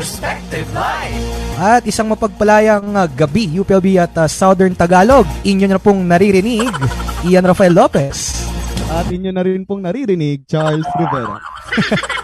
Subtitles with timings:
[0.00, 1.20] Perspective Live.
[1.60, 5.28] At isang mapagpalayang uh, gabi, UPLB at uh, Southern Tagalog.
[5.44, 6.72] Inyo na pong naririnig,
[7.28, 8.48] Ian Rafael Lopez.
[8.88, 11.36] At inyo na rin pong naririnig, Charles Rivera.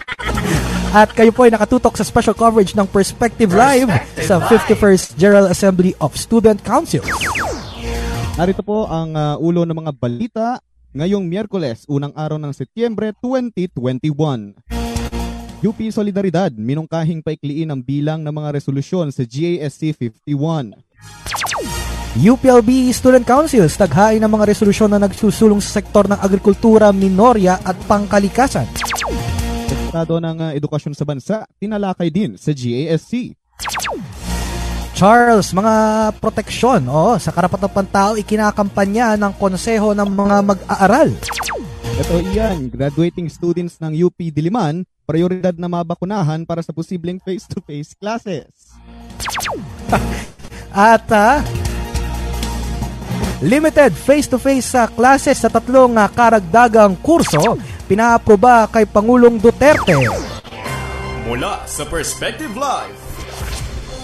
[1.04, 3.92] At kayo po ay nakatutok sa special coverage ng Perspective Live
[4.24, 7.04] sa 51st General Assembly of Student Council.
[8.40, 10.46] Narito po ang uh, ulo ng mga balita
[10.96, 14.85] ngayong Miyerkules, unang araw ng Setyembre 2021.
[15.64, 20.76] UP Solidaridad, minungkahing paikliin ang bilang ng mga resolusyon sa GASC 51.
[22.16, 27.76] UPLB Student Council taghain ng mga resolusyon na nagsusulong sa sektor ng agrikultura, minorya at
[27.88, 28.68] pangkalikasan.
[29.68, 33.32] Estado ng uh, edukasyon sa bansa, tinalakay din sa GASC.
[34.96, 35.74] Charles, mga
[36.20, 41.12] proteksyon oh, sa karapatang pantao ikinakampanya ng konseho ng mga mag-aaral.
[41.96, 48.76] Ito iyan, graduating students ng UP Diliman, prioridad na mabakunahan para sa posibleng face-to-face classes.
[50.76, 51.40] At uh,
[53.40, 57.56] limited face-to-face sa classes sa tatlong uh, karagdagang kurso
[57.88, 59.96] pinaaproba kay Pangulong Duterte.
[61.24, 63.00] Mula sa Perspective Live,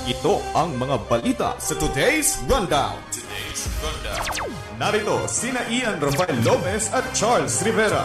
[0.08, 2.96] ito ang mga balita sa today's rundown.
[3.12, 4.61] Today's rundown.
[4.82, 8.02] Narito sina Ian Rafael Lopez at Charles Rivera.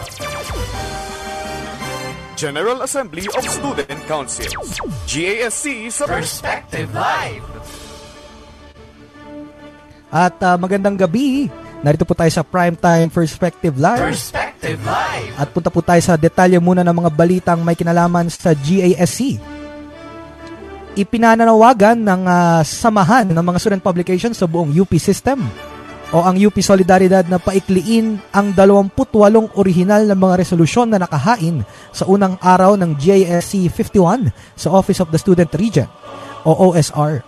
[2.38, 4.78] General Assembly of Student Councils.
[5.10, 7.42] GASC sa Perspective Live.
[10.14, 11.50] At uh, magandang gabi.
[11.82, 14.14] Narito po tayo sa Primetime Perspective Live.
[14.14, 15.34] Perspective Live.
[15.34, 19.34] At punta po tayo sa detalye muna ng mga balitang may kinalaman sa GASC.
[20.94, 25.42] Ipinananawagan ng uh, samahan ng mga student publications sa buong UP system
[26.08, 29.04] o ang UP Solidaridad na paikliin ang 28
[29.60, 31.60] orihinal na mga resolusyon na nakahain
[31.92, 35.90] sa unang araw ng GASC 51 sa Office of the Student Regent
[36.48, 37.20] o OSR.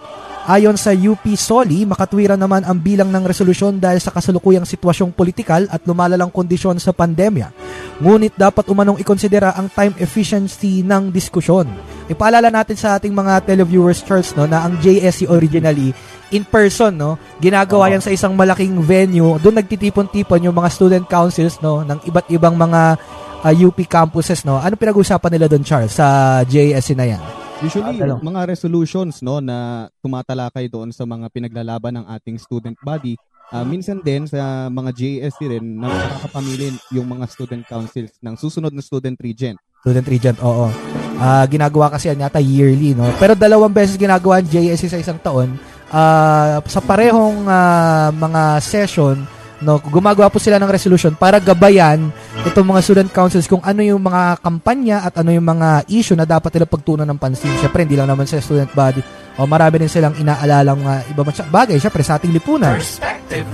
[0.49, 5.69] Ayon sa UP Soli, makatwiran naman ang bilang ng resolusyon dahil sa kasalukuyang sitwasyong politikal
[5.69, 7.53] at lumalalang kondisyon sa pandemya.
[8.01, 11.69] Ngunit dapat umanong ikonsidera ang time efficiency ng diskusyon.
[12.09, 15.93] Ipaalala natin sa ating mga televiewers, Charles, no, na ang JSC originally
[16.31, 19.37] in person, no, ginagawa yan sa isang malaking venue.
[19.43, 22.99] Doon nagtitipon-tipon yung mga student councils no, ng iba't ibang mga
[23.45, 24.47] uh, UP campuses.
[24.47, 24.61] No.
[24.61, 27.23] Ano pinag-usapan nila doon, Charles, sa JSC na yan?
[27.61, 33.21] Usually, uh, mga resolutions no na tumatalakay doon sa mga pinaglalaban ng ating student body,
[33.53, 38.73] uh, minsan din sa mga JSC rin na nakakapamili yung mga student councils ng susunod
[38.73, 39.61] na student regent.
[39.85, 40.73] Student regent, oo.
[41.21, 43.13] Uh, ginagawa kasi yan yata yearly, no?
[43.21, 45.53] Pero dalawang beses ginagawa ang JSC sa isang taon.
[45.91, 49.19] Uh, sa parehong uh, mga session,
[49.61, 52.09] no gumagawa po sila ng resolution para gabayan
[52.49, 56.25] itong mga student councils kung ano yung mga kampanya at ano yung mga issue na
[56.25, 57.53] dapat nila pagtunan ng pansin.
[57.59, 59.03] Syempre, hindi lang naman sa student body.
[59.37, 62.79] O marami din silang inaalalang uh, iba man bagay, syempre sa ating lipunan.
[62.79, 63.45] Perspective.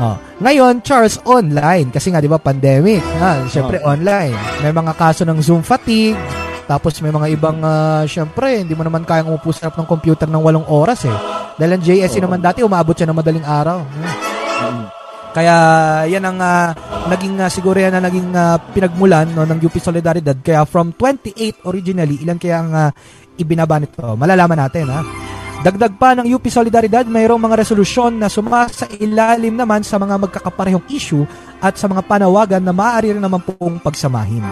[0.00, 0.16] Oh.
[0.42, 1.94] Ngayon, Charles, online.
[1.94, 3.02] Kasi nga, di ba, pandemic.
[3.22, 3.94] Ha, syempre, oh.
[3.94, 4.34] online.
[4.62, 6.43] May mga kaso ng Zoom fatigue.
[6.64, 10.40] Tapos may mga ibang, uh, syempre, hindi mo naman kayang umupo sa ng computer ng
[10.40, 11.16] walong oras eh.
[11.60, 12.24] Dahil ang JSC oh.
[12.24, 13.84] naman dati, umabot siya ng madaling araw.
[15.34, 15.56] Kaya
[16.06, 16.70] yan ang uh,
[17.10, 20.38] naging uh, siguro yan na naging uh, pinagmulan no, ng UP Solidaridad.
[20.38, 22.90] Kaya from 28 originally, ilan kaya ang uh,
[23.34, 24.14] ibinaba nito?
[24.14, 25.02] Malalaman natin ha.
[25.64, 30.86] Dagdag pa ng UP Solidaridad, mayroong mga resolusyon na sumasa ilalim naman sa mga magkakaparehong
[30.92, 31.24] issue
[31.58, 34.44] at sa mga panawagan na maaari rin naman pong pagsamahin.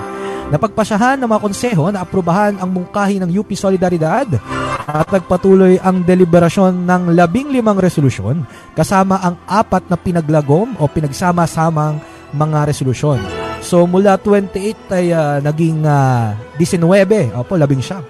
[0.52, 4.28] Napagpasyahan ng mga konseho na aprubahan ang mungkahi ng UP Solidaridad
[4.84, 8.44] at nagpatuloy ang deliberasyon ng labing limang resolusyon
[8.76, 12.04] kasama ang apat na pinaglagom o pinagsama-samang
[12.36, 13.24] mga resolusyon.
[13.64, 18.04] So mula 28 ay uh, naging uh, 19, opo, labing siya.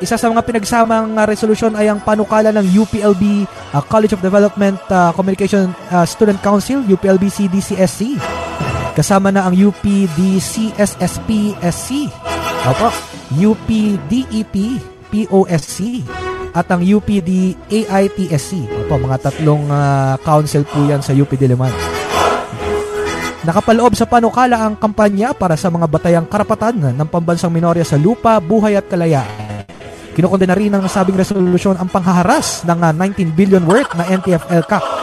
[0.00, 3.44] Isa sa mga pinagsamang uh, resolusyon ay ang panukala ng UPLB
[3.76, 8.16] uh, College of Development uh, Communication uh, Student Council, UPLB CDCSC
[8.90, 10.10] Kasama na ang UPDCSSP-SC,
[12.66, 12.88] Opo,
[13.30, 14.54] UPDEP
[15.10, 16.02] POSC
[16.50, 18.66] at ang UPD AITSC.
[18.86, 21.70] Opo, mga tatlong uh, council po yan sa UP Diliman.
[23.40, 28.36] Nakapaloob sa panukala ang kampanya para sa mga batayang karapatan ng pambansang minorya sa lupa,
[28.42, 29.64] buhay at kalayaan.
[30.12, 34.99] Kinukondena rin ng nasabing resolusyon ang panghaharas ng 19 ah, billion worth na NTFL Cup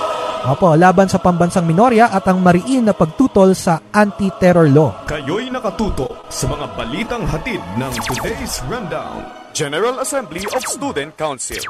[0.48, 5.04] Opo, laban sa pambansang minorya at ang mariin na pagtutol sa anti-terror law.
[5.04, 9.47] Kayo'y nakatuto sa mga balitang hatid ng Today's Rundown.
[9.57, 11.65] General Assembly of Student Councils.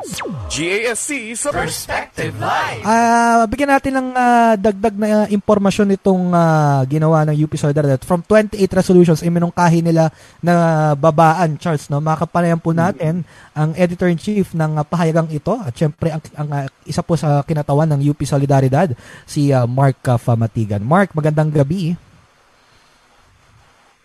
[0.51, 2.83] GASC sa Perspective Live.
[2.83, 8.03] Ah, bigyan natin ng ah, dagdag na ah, impormasyon itong ah, ginawa ng UP Solidaridad.
[8.03, 10.11] From 28 resolutions ay minungkahi nila
[10.43, 12.03] na babaan, Charles, no?
[12.03, 13.23] Makapanayan po natin
[13.55, 17.87] ang editor-in-chief ng ah, pahayagang ito at syempre ang, ang ah, isa po sa kinatawan
[17.95, 18.91] ng UP Solidaridad,
[19.23, 20.83] si ah, Mark ah, Famatigan.
[20.83, 21.95] Mark, magandang gabi.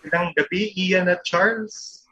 [0.07, 2.07] Magandang gabi, Ian at Charles.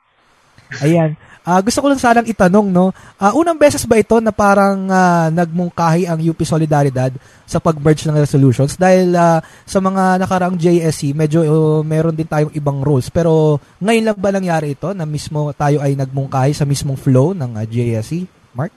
[0.83, 1.15] Ayan.
[1.41, 2.93] Ah, gusto ko lang sanang itanong, no?
[3.17, 7.17] Ah, unang beses ba ito na parang ah, nagmungkahi ang UP Solidaridad
[7.49, 8.77] sa pag-merge ng resolutions?
[8.77, 13.09] Dahil ah, sa mga nakaraang JSC, medyo oh, meron din tayong ibang rules.
[13.09, 17.57] Pero ngayon lang ba nangyari ito na mismo tayo ay nagmungkahi sa mismong flow ng
[17.57, 18.29] ah, JSC?
[18.53, 18.73] Mark?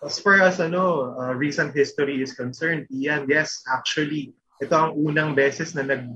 [0.00, 4.30] As far as ano, uh, recent history is concerned, Ian, yes, actually,
[4.62, 6.08] ito ang unang beses na nag,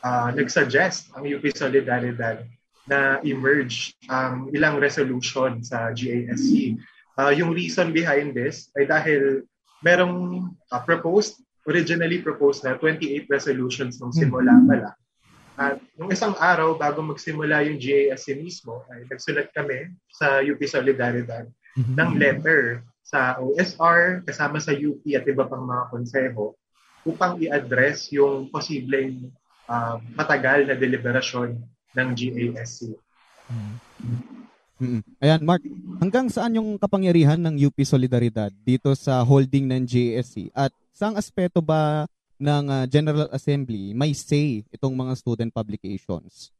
[0.00, 2.42] uh, nag-suggest ang UP Solidaridad
[2.86, 6.78] na emerge ang ilang resolution sa GASC.
[7.18, 9.42] Uh, yung reason behind this ay dahil
[9.82, 14.96] merong uh, proposed, originally proposed na 28 resolutions nung simula pa lang.
[15.56, 21.48] At nung isang araw, bago magsimula yung GASC mismo, ay nagsulat kami sa UP Solidaridad
[21.76, 26.58] ng letter sa OSR, kasama sa UP at iba pang mga konseho
[27.06, 29.30] upang i-address yung posibleng
[29.70, 31.62] uh, matagal na deliberasyon
[31.96, 32.92] ng GASC.
[34.76, 35.00] Mm.
[35.24, 35.64] Ayan, Mark,
[36.04, 40.52] hanggang saan yung kapangyarihan ng UP Solidaridad dito sa holding ng JSC?
[40.52, 42.04] At saang aspeto ba
[42.36, 46.52] ng ah, General Assembly may say itong mga student publications?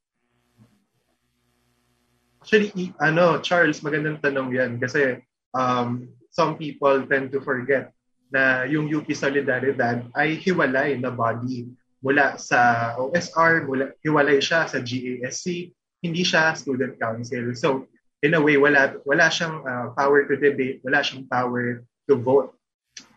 [2.40, 5.20] Actually, ano, Charles, magandang tanong yan kasi
[5.52, 7.92] um, some people tend to forget
[8.32, 11.68] na yung UP Solidaridad ay hiwalay na body
[12.06, 15.74] mula sa OSR, mula, hiwalay siya sa GASC,
[16.06, 17.50] hindi siya student council.
[17.58, 17.90] So,
[18.22, 22.54] in a way, wala, wala siyang uh, power to debate, wala siyang power to vote.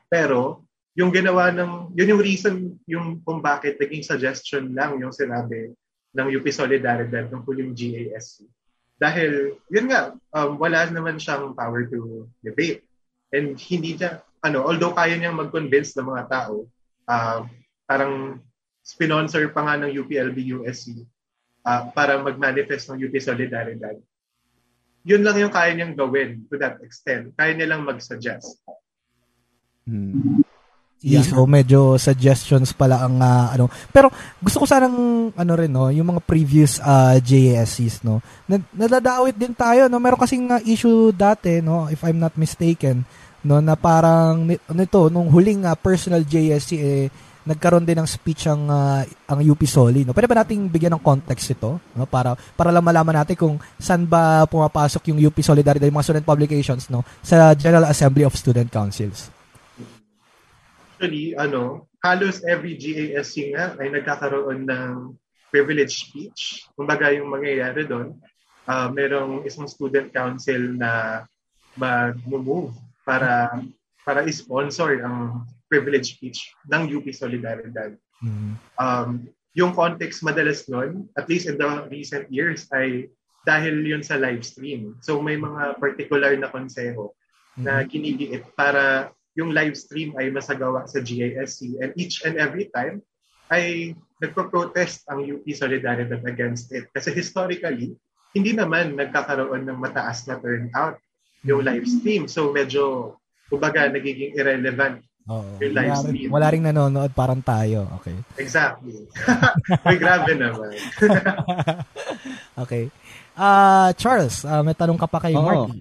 [0.10, 0.66] Pero,
[0.98, 2.56] yung ginawa ng, yun yung reason
[2.90, 5.70] yung kung bakit naging suggestion lang yung sinabi
[6.18, 8.50] ng UP Solidaridad ng yung GASC.
[8.98, 12.82] Dahil, yun nga, um, wala naman siyang power to debate.
[13.30, 16.66] And hindi niya, ano, although kaya niyang mag-convince ng mga tao,
[17.06, 17.46] uh,
[17.86, 18.42] parang
[18.90, 21.06] sponsor pa nga ng UPLB-USC
[21.62, 23.94] uh, para mag-manifest ng UP Solidaridad.
[25.06, 27.32] Yun lang yung kaya niyang gawin to that extent.
[27.38, 28.66] Kaya nilang mag-suggest.
[29.86, 30.42] Hmm.
[31.00, 31.24] Yeah.
[31.24, 33.72] So medyo suggestions pala ang ah, ano.
[33.96, 34.12] Pero
[34.44, 38.20] gusto ko sanang ano rin no, yung mga previous uh, JSCs no.
[38.52, 40.04] Na, nadadawit din tayo no.
[40.04, 43.08] Meron kasing uh, issue dati no, if I'm not mistaken,
[43.48, 44.44] no na parang
[44.76, 47.08] nito nung huling uh, personal JSC eh
[47.48, 50.12] nagkaroon din ng speech ang uh, ang UP Soli no.
[50.12, 54.04] Pwede ba nating bigyan ng context ito no para para lang malaman natin kung saan
[54.04, 58.68] ba pumapasok yung UP Solidarity yung mga student publications no sa General Assembly of Student
[58.68, 59.32] Councils.
[61.00, 65.16] Actually, ano, halos every GASC nga ay nagkakaroon ng
[65.48, 66.68] privilege speech.
[66.76, 68.20] Kumbaga yung mangyayari doon,
[68.68, 71.24] uh, merong isang student council na
[71.80, 72.76] mag-move
[73.08, 73.64] para
[74.04, 77.94] para i-sponsor ang privilege speech ng UP Solidaridad.
[78.26, 78.54] Mm-hmm.
[78.82, 83.08] Um, yung context madalas nun, at least in the recent years, ay
[83.48, 85.00] dahil yun sa live stream.
[85.00, 87.64] So may mga particular na konseho mm-hmm.
[87.64, 93.00] na kinigiit para yung live stream ay masagawa sa GASC and each and every time
[93.50, 96.92] ay nagpo-protest ang UP Solidaridad against it.
[96.92, 97.96] Kasi historically,
[98.36, 101.02] hindi naman nagkakaroon ng mataas na turnout
[101.42, 102.28] yung live stream.
[102.30, 103.16] So medyo,
[103.50, 105.62] kumbaga, nagiging irrelevant Oo.
[105.62, 107.86] yung live Wala, rin, wala rin nanonood, parang tayo.
[108.02, 108.18] Okay.
[108.42, 109.06] Exactly.
[109.86, 110.74] May grabe naman.
[112.66, 112.90] okay.
[113.38, 115.46] Ah, Charles, ah, may tanong ka pa kay Oo.
[115.46, 115.80] Marky.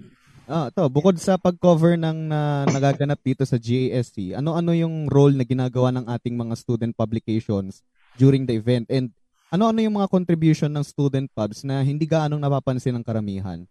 [0.49, 5.45] Ah, to, bukod sa pag-cover ng na nagaganap dito sa GASC, ano-ano yung role na
[5.45, 7.85] ginagawa ng ating mga student publications
[8.17, 9.13] during the event and
[9.49, 13.65] ano-ano yung mga contribution ng student pubs na hindi gaanong napapansin ng karamihan?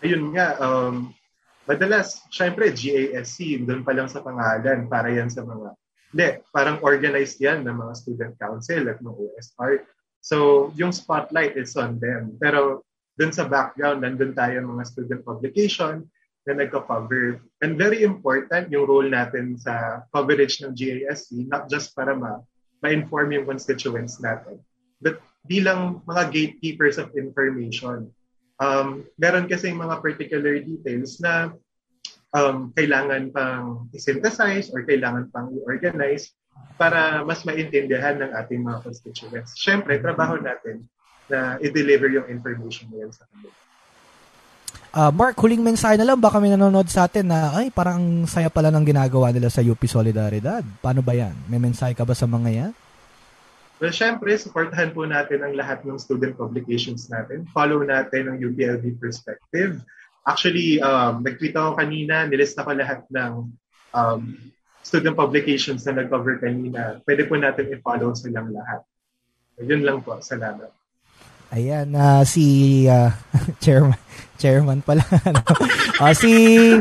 [0.00, 1.12] Ayun nga, um,
[1.68, 5.76] madalas, syempre, GASC, doon pa lang sa pangalan, para yan sa mga,
[6.16, 9.84] hindi, parang organized yan ng mga student council at ng OSR.
[10.24, 12.40] So, yung spotlight is on them.
[12.40, 12.82] Pero,
[13.20, 16.08] dun sa background, nandun tayo mga student publication
[16.48, 17.44] na nagko-cover.
[17.60, 22.40] And very important yung role natin sa coverage ng GASC, not just para ma-
[22.80, 24.56] ma-inform yung constituents natin,
[25.04, 28.08] but bilang mga gatekeepers of information.
[28.58, 31.54] Um, meron kasi mga particular details na
[32.34, 36.34] um, kailangan pang i-synthesize or kailangan pang i-organize
[36.74, 39.54] para mas maintindihan ng ating mga constituents.
[39.58, 40.86] Siyempre, trabaho natin
[41.30, 43.54] na i-deliver yung information na sa kanila.
[44.88, 46.18] Ah, Mark, huling mensahe na lang.
[46.18, 49.60] Baka may nanonood sa atin na, ay, parang ang saya pala ng ginagawa nila sa
[49.60, 50.64] UP Solidaridad.
[50.80, 51.36] Paano ba yan?
[51.46, 52.72] May mensahe ka ba sa mga yan?
[53.78, 57.46] Well, syempre, supportahan po natin ang lahat ng student publications natin.
[57.54, 59.78] Follow natin ang UPLB Perspective.
[60.26, 63.46] Actually, um, nag-tweet ako kanina, nilista ko lahat ng
[63.94, 64.22] um,
[64.82, 66.98] student publications na nag-cover kanina.
[67.06, 68.82] Pwede po natin i-follow silang lahat.
[69.62, 70.18] Yun lang po.
[70.18, 70.74] Salamat.
[71.48, 73.14] Ayan, na si ah,
[73.64, 74.00] chairman,
[74.36, 75.02] chairman pala.
[75.28, 75.42] ano.
[75.98, 76.30] Ah, si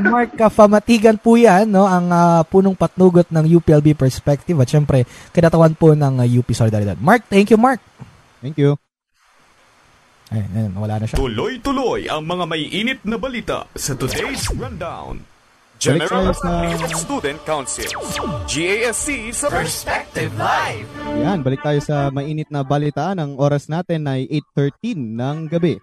[0.03, 1.87] Mark Kafamatigan po yan, no?
[1.87, 6.99] ang ah, punong patnugot ng UPLB Perspective at syempre, kinatawan po ng ah, UP Solidaridad.
[6.99, 7.79] Mark, thank you Mark.
[8.43, 8.77] Thank you.
[10.27, 11.15] Ayun, ayun, wala na siya.
[11.15, 15.23] Tuloy-tuloy ang mga may init na balita sa today's rundown.
[15.77, 17.85] General sa- Student Council,
[18.49, 20.89] GASC sa Perspective Live.
[21.21, 23.21] Yan, balik tayo sa mainit na balitaan.
[23.21, 24.25] Ang oras natin ay
[24.57, 25.77] 8.13 ng gabi.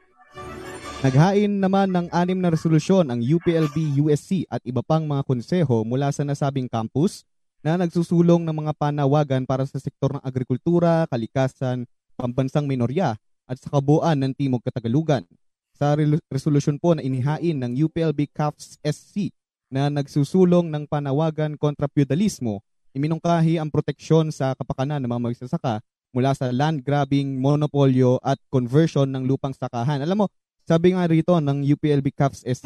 [1.04, 6.08] Naghain naman ng anim na resolusyon ang UPLB, USC at iba pang mga konseho mula
[6.08, 7.28] sa nasabing campus
[7.60, 11.84] na nagsusulong ng mga panawagan para sa sektor ng agrikultura, kalikasan,
[12.16, 15.28] pambansang minorya at sa kabuuan ng Timog Katagalugan.
[15.76, 19.28] Sa re- resolusyon po na inihain ng UPLB CAFS SC
[19.68, 22.64] na nagsusulong ng panawagan kontra feudalismo,
[22.96, 25.84] iminungkahi ang proteksyon sa kapakanan ng mga magsasaka
[26.16, 30.00] mula sa land grabbing, monopolyo at conversion ng lupang sakahan.
[30.00, 30.26] Alam mo,
[30.64, 32.64] sabi nga rito ng UPLB CAFS SC,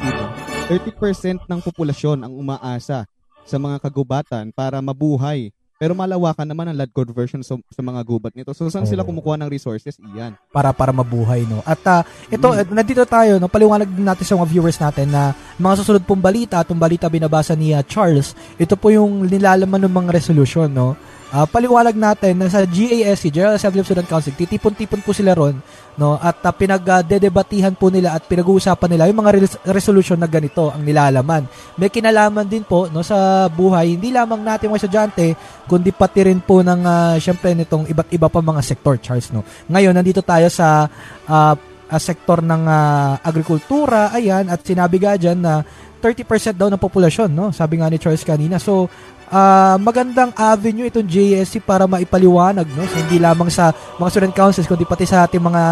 [0.71, 3.03] 30% ng populasyon ang umaasa
[3.43, 5.51] sa mga kagubatan para mabuhay.
[5.79, 8.51] Pero malawakan naman ang land conversion sa, sa mga gubat nito.
[8.51, 9.95] So saan sila kumukuha ng resources?
[9.95, 10.35] Iyan.
[10.51, 11.63] para para mabuhay no.
[11.63, 15.31] At ah, ito eh, nandito tayo no paliwanag din natin sa mga viewers natin na
[15.55, 19.93] mga susunod pong balita, itong balita binabasa ni ah, Charles, ito po yung nilalaman ng
[20.03, 20.99] mga resolution no.
[21.29, 25.61] Ah, paliwanag natin na sa GASC, General Assembly of Student Council, titipon-tipon po sila ron,
[25.93, 26.17] no?
[26.17, 30.81] At uh, pinagdedebatihan po nila at pinag-uusapan nila yung mga res- resolution na ganito ang
[30.81, 31.45] nilalaman.
[31.77, 35.37] May kinalaman din po no sa buhay, hindi lamang natin mga estudyante,
[35.69, 39.45] kundi pati rin po ng ah, syempre nitong iba't iba pa mga sektor, Charles, no.
[39.69, 40.89] Ngayon nandito tayo sa
[41.29, 41.53] ah,
[42.01, 45.61] sektor ng ah, agrikultura, ayan, at sinabi nga dyan na
[45.99, 47.51] 30% daw ng populasyon, no?
[47.51, 48.55] Sabi nga ni Charles kanina.
[48.55, 48.87] So,
[49.29, 52.85] ah, magandang avenue itong JSC para maipaliwanag, no?
[52.85, 55.63] So, hindi lamang sa mga student councils, kundi pati sa ating mga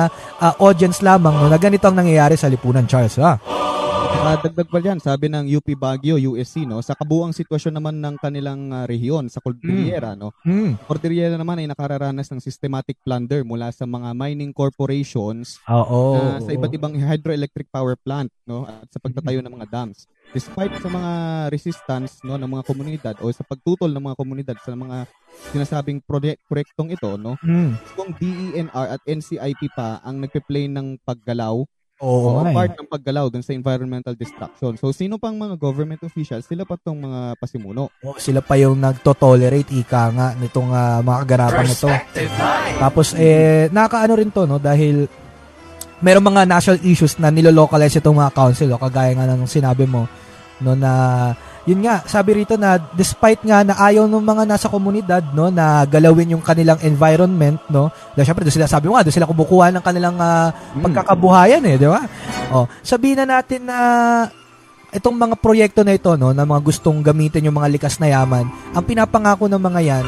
[0.42, 1.50] ah, audience lamang, no?
[1.50, 3.38] Na ganito ang nangyayari sa lipunan, Charles, ha?
[4.18, 8.18] Saka dagdag pa dyan, sabi ng UP Baguio, USC, no, sa kabuang sitwasyon naman ng
[8.18, 10.74] kanilang ah, rehiyon sa Cordillera, no, Hmm.
[10.84, 16.18] Cordillera naman ay nakararanas ng systematic plunder mula sa mga mining corporations Oo.
[16.18, 20.10] na sa iba't ibang hydroelectric power plant, no, at sa pagtatayo ng mga dams.
[20.28, 21.12] Despite sa mga
[21.48, 25.06] resistance no ng mga komunidad o sa pagtutol ng mga komunidad sa mga
[25.54, 27.78] sinasabing project proyektong ito, no, Hmm.
[27.94, 31.64] kung DENR at NCIP pa ang nagpe-play ng paggalaw
[31.98, 32.56] Oo, o nga eh.
[32.56, 34.77] part ng paggalaw dun sa environmental destruction.
[34.77, 36.46] So, sino pang mga government officials?
[36.46, 37.89] Sila pa tong mga pasimuno.
[38.06, 41.89] Oo, sila pa yung nagto-tolerate ika nga nitong ah, mga kaganapan nito.
[42.77, 45.10] Tapos eh nakakaano rin to no dahil
[45.98, 50.06] merong mga national issues na nilolocalize itong mga council o kagaya nga ng sinabi mo
[50.62, 51.34] no na
[51.68, 55.84] yun nga sabi rito na despite nga na ayaw ng mga nasa komunidad no na
[55.84, 59.76] galawin yung kanilang environment no dahil syempre doon sila sabi mo nga doon sila kumukuha
[59.76, 62.08] ng kanilang ah, pagkakabuhayan eh di ba?
[62.56, 63.78] Oh sabihin na natin na
[64.96, 68.48] itong mga proyekto na ito no na mga gustong gamitin yung mga likas na yaman
[68.72, 70.06] ang pinapangako ng mga yan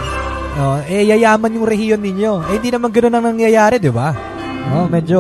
[0.55, 2.51] no, eh yayaman yung rehiyon ninyo.
[2.51, 4.11] Eh hindi naman ganoon ang nangyayari di ba?
[4.71, 5.19] No medyo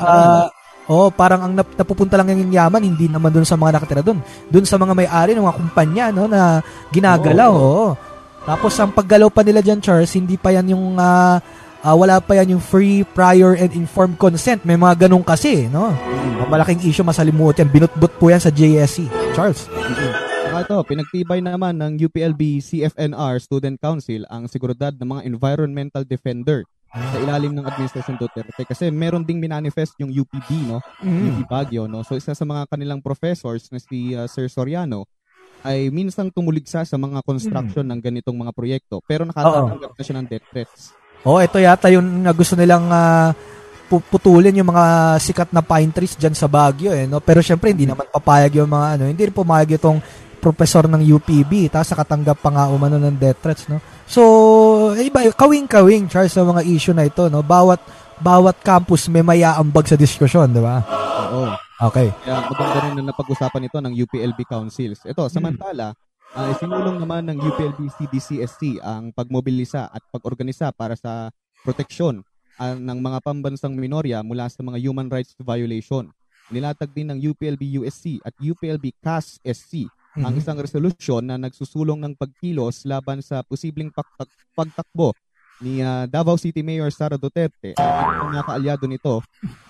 [0.00, 0.48] ah
[0.88, 4.24] Oh, parang ang nap- napupunta lang yung yaman hindi naman doon sa mga nakatira doon.
[4.48, 7.52] Doon sa mga may-ari ng mga kumpanya no na ginagalaw.
[7.52, 7.92] Oo.
[8.48, 11.44] Tapos ang paggalaw pa nila diyan Charles, hindi pa yan yung ah,
[11.84, 14.64] ah, wala pa yan yung free, prior and informed consent.
[14.64, 15.92] May mga ganun kasi, no?
[16.40, 17.68] Ang malaking issue masalimuot yan.
[17.68, 19.12] Binutbut po yan sa JSC.
[19.36, 19.68] Charles.
[20.48, 26.64] Saka ito, pinagtibay naman ng UPLB CFNR Student Council ang seguridad ng mga environmental defender
[26.88, 28.62] sa ilalim ng administrasyon Duterte.
[28.64, 30.80] Kasi meron ding minanifest yung UPB no?
[31.04, 32.00] UP Baguio no?
[32.00, 35.04] So isa sa mga kanilang professors na si uh, Sir Soriano
[35.66, 39.02] ay minsan tumuligsa sa mga construction ng ganitong mga proyekto.
[39.04, 40.80] Pero nakatatanggap na siya ng death threats.
[41.26, 42.86] Oh, ito yata yung gusto nilang
[43.90, 47.18] pu- putulin yung mga sikat na pine trees diyan sa Baguio eh, no?
[47.18, 49.98] Pero syempre hindi naman papayag yung mga ano, hindi rin pumayag itong
[50.38, 53.82] professor ng UPB, tapos nakatanggap pa nga umano ng death threats, no?
[54.08, 54.22] So,
[54.96, 57.44] iba, kawing-kawing Charles sa mga issue na ito, no?
[57.44, 57.78] Bawat
[58.18, 60.82] bawat campus may mayaambag sa diskusyon, di ba?
[61.28, 62.10] oo Okay.
[62.26, 64.98] Kaya maganda rin na napag-usapan ito ng UPLB councils.
[65.06, 65.94] Ito, samantala,
[66.34, 71.30] uh, sinulong naman ng UPLB CDCSC ang pagmobilisa at pag-organisa para sa
[71.62, 72.26] proteksyon
[72.58, 76.10] ah, ng mga pambansang minorya mula sa mga human rights violation.
[76.50, 79.86] Nilatag din ng UPLB USC at UPLB CAS SC
[80.18, 80.40] ang Mhm.
[80.40, 85.14] isang resolusyon na nagsusulong ng pagkilos laban sa posibleng pagtak- pagtakbo
[85.58, 87.82] ni ah, Davao City Mayor Sara Duterte at
[88.14, 89.18] ang mga kaalyado nito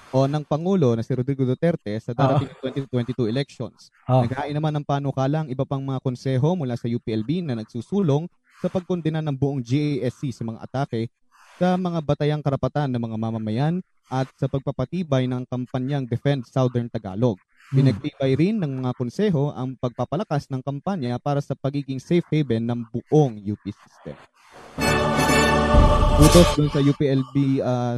[0.09, 3.89] o ng Pangulo na si Rodrigo Duterte sa darating 2022 elections.
[4.05, 4.21] Oh.
[4.21, 8.25] Naghain naman ng panukalang iba pang mga konseho mula sa UPLB na nagsusulong
[8.59, 11.13] sa pagkondena ng buong GASC sa mga atake
[11.59, 13.75] sa mga batayang karapatan ng mga mamamayan
[14.09, 17.37] at sa pagpapatibay ng kampanyang Defend Southern Tagalog.
[17.69, 17.85] Hmm.
[17.85, 22.81] Pinagtibay rin ng mga konseho ang pagpapalakas ng kampanya para sa pagiging safe haven ng
[22.89, 24.17] buong UP system.
[26.19, 27.95] Kudos dun sa UPLB uh,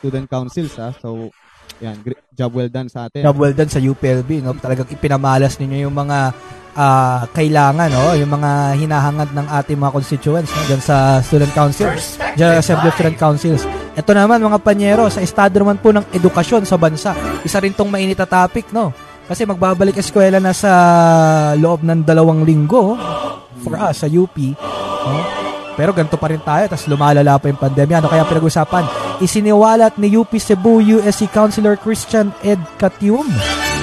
[0.00, 0.90] Student Councils ha.
[0.96, 1.28] So,
[1.78, 2.00] yan,
[2.32, 3.22] job well done sa atin.
[3.22, 4.56] Job well done sa UPLB, no?
[4.56, 6.18] Talagang ipinamalas ninyo yung mga
[6.74, 8.16] ah, kailangan, no?
[8.16, 8.50] Yung mga
[8.80, 10.64] hinahangad ng ating mga constituents, no?
[10.68, 13.62] Diyan sa student councils, diyan sa Assembly of Student Councils.
[13.96, 17.12] Ito naman, mga panyero, sa estado naman po ng edukasyon sa bansa.
[17.44, 18.92] Isa rin tong mainit na topic, no?
[19.30, 20.72] Kasi magbabalik eskwela na sa
[21.54, 22.98] loob ng dalawang linggo
[23.62, 24.34] for us sa UP.
[24.34, 25.22] No?
[25.78, 28.02] Pero ganito pa rin tayo, tapos lumalala pa yung pandemya.
[28.02, 28.90] Ano kaya pinag-usapan?
[29.22, 33.30] Isiniwalat ni UP Cebu USC Councilor Christian Ed Catium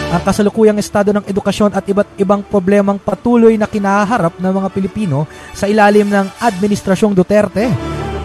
[0.07, 5.27] ang kasalukuyang estado ng edukasyon at iba't ibang problemang patuloy na kinaharap ng mga Pilipino
[5.55, 7.71] sa ilalim ng Administrasyong Duterte.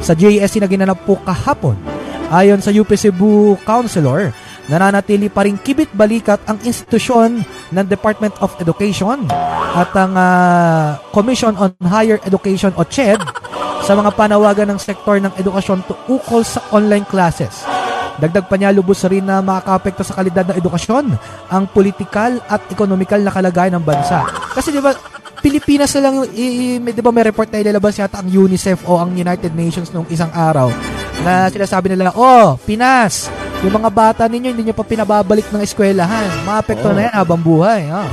[0.03, 1.79] Sa JSC na ginanap po kahapon,
[2.35, 4.35] ayon sa UP Cebu Councilor,
[4.73, 9.29] nananatili pa rin kibit-balikat ang institusyon ng Department of Education
[9.77, 13.21] at ang ah, Commission on Higher Education o CHED
[13.85, 17.69] sa mga panawagan ng sektor ng edukasyon ukol sa online classes.
[18.17, 21.05] Dagdag pa niya, lubos rin na makakaapekto sa kalidad ng edukasyon
[21.51, 24.25] ang politikal at ekonomikal na kalagayan ng bansa.
[24.55, 24.95] Kasi di ba,
[25.43, 28.87] Pilipinas na lang, yung- i, i- di ba may report na ilalabas yata ang UNICEF
[28.87, 30.71] o ang United Nations nung isang araw
[31.27, 33.27] na sinasabi nila, oh, Pinas,
[33.63, 36.43] yung mga bata ninyo hindi nyo pa pinababalik ng eskwelahan.
[36.43, 36.97] Maapekto Oo.
[36.99, 37.87] na yan habang buhay.
[37.95, 38.07] Oh.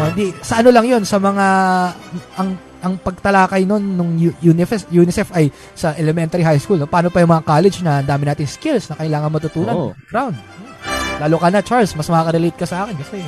[0.00, 1.46] Oh, hindi, sa ano lang yun, sa mga,
[2.36, 2.48] ang
[2.80, 6.80] ang pagtalakay nun nung UNICEF, UNICEF ay sa elementary high school.
[6.80, 6.88] No?
[6.88, 9.76] Paano pa yung mga college na ang dami natin skills na kailangan matutunan.
[9.76, 9.92] Oo.
[10.08, 10.36] Ground.
[11.20, 13.20] Lalo ka na, Charles, mas makaka-relate ka sa akin kasi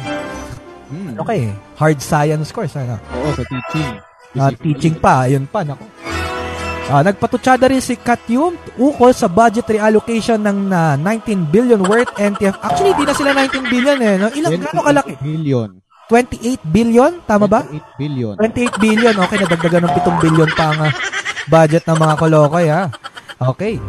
[0.92, 1.16] Hmm.
[1.16, 1.48] okay,
[1.80, 2.76] hard science course.
[2.76, 3.00] Ano?
[3.16, 3.88] Oo, sa teaching.
[4.36, 5.88] Ah, teaching pa, ayun pa, nako.
[6.92, 12.60] Ah, nagpatutsada rin si Katyum ukol sa budget reallocation ng na 19 billion worth NTF.
[12.60, 14.20] Actually, di na sila 19 billion eh.
[14.20, 14.28] No?
[14.28, 15.16] Ilang gaano kalaki?
[15.24, 15.80] Billion.
[16.12, 17.10] 28 billion?
[17.24, 17.64] Tama ba?
[17.64, 18.34] 28 billion.
[18.36, 19.14] 28 billion.
[19.24, 20.92] Okay, nadagdagan ng 7 billion pa ang ah,
[21.48, 22.92] budget ng mga kolokoy ha.
[23.40, 23.80] Okay.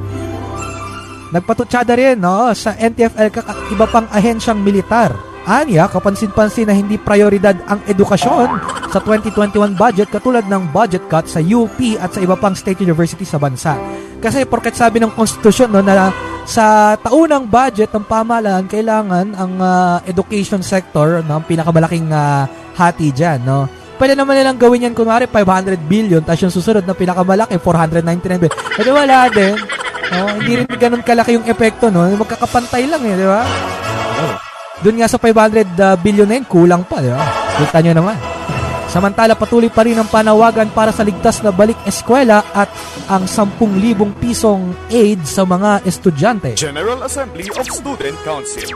[1.35, 3.35] Nagpatutsada rin no, sa NTFL
[3.67, 5.11] iba pang ahensyang militar.
[5.43, 8.47] Anya, kapansin-pansin na hindi prioridad ang edukasyon
[8.87, 13.27] sa 2021 budget katulad ng budget cut sa UP at sa iba pang state university
[13.27, 13.75] sa bansa.
[14.23, 16.15] Kasi porket sabi ng konstitusyon no, na
[16.47, 22.47] sa taunang budget ng pamahalaan, kailangan ang ah, education sector ng pinakamalaking ah,
[22.79, 23.43] hati dyan.
[23.43, 23.67] No?
[23.99, 28.55] Pwede naman nilang gawin yan, kunwari 500 billion, tapos yung susunod na pinakamalaki, 499 billion.
[28.79, 29.59] Pwede wala din.
[30.07, 30.39] No?
[30.39, 32.07] Hindi rin ganun kalaki yung epekto, no?
[32.15, 33.43] Magkakapantay lang eh, di ba?
[34.83, 35.31] Doon nga sa 500
[35.73, 37.23] uh, billion na yun, kulang pa, di ba?
[37.57, 38.17] Kita nyo naman.
[38.85, 42.69] Samantala, patuloy pa rin ang panawagan para sa ligtas na balik eskwela at
[43.07, 43.57] ang 10,000
[44.13, 46.53] pisong aid sa mga estudyante.
[46.53, 48.69] General Assembly of Student Councils.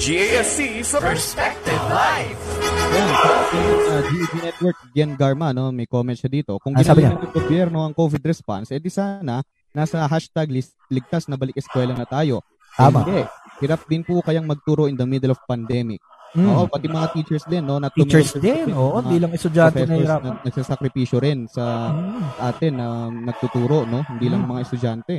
[0.00, 2.40] GASC sa Perspective Live.
[2.88, 6.56] Yan, uh, GED Network, Gian Garma, no, may comment siya dito.
[6.56, 11.28] Kung Ah, sabi ginawa ng gobyerno ang COVID response, edi sana nasa hashtag lis- ligtas
[11.28, 12.40] na balik eskwela na tayo.
[12.72, 13.04] Tama.
[13.04, 13.20] Hindi.
[13.58, 15.98] Hirap din po kayang magturo in the middle of pandemic.
[16.36, 16.44] Mm.
[16.44, 17.80] Oo, pati mga teachers din, no?
[17.80, 20.20] Na Teachers din, oo, mga di lang estudyante na hirap.
[20.20, 22.20] na nagsasakripisyo rin sa Mm.
[22.38, 24.04] atin na nagtuturo, no?
[24.04, 24.48] Hindi lang Mm.
[24.52, 25.14] mga estudyante.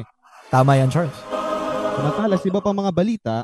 [0.48, 1.18] Tama yan, Charles.
[2.00, 3.36] Samantala, sa iba pang mga balita,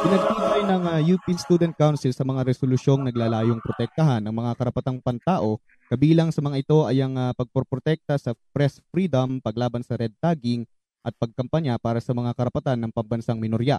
[0.00, 5.58] pinagtibay ng uh, UP Student Council sa mga resolusyong naglalayong protektahan ng mga karapatang pantao.
[5.88, 10.64] Kabilang sa mga ito ay ang uh, pagpoprotekta sa press freedom, paglaban sa red tagging,
[11.04, 13.78] at pagkampanya para sa mga karapatan ng pambansang minorya.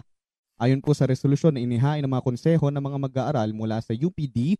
[0.56, 4.56] Ayon po sa resolusyon na inihain ng mga konseho ng mga mag-aaral mula sa UPD,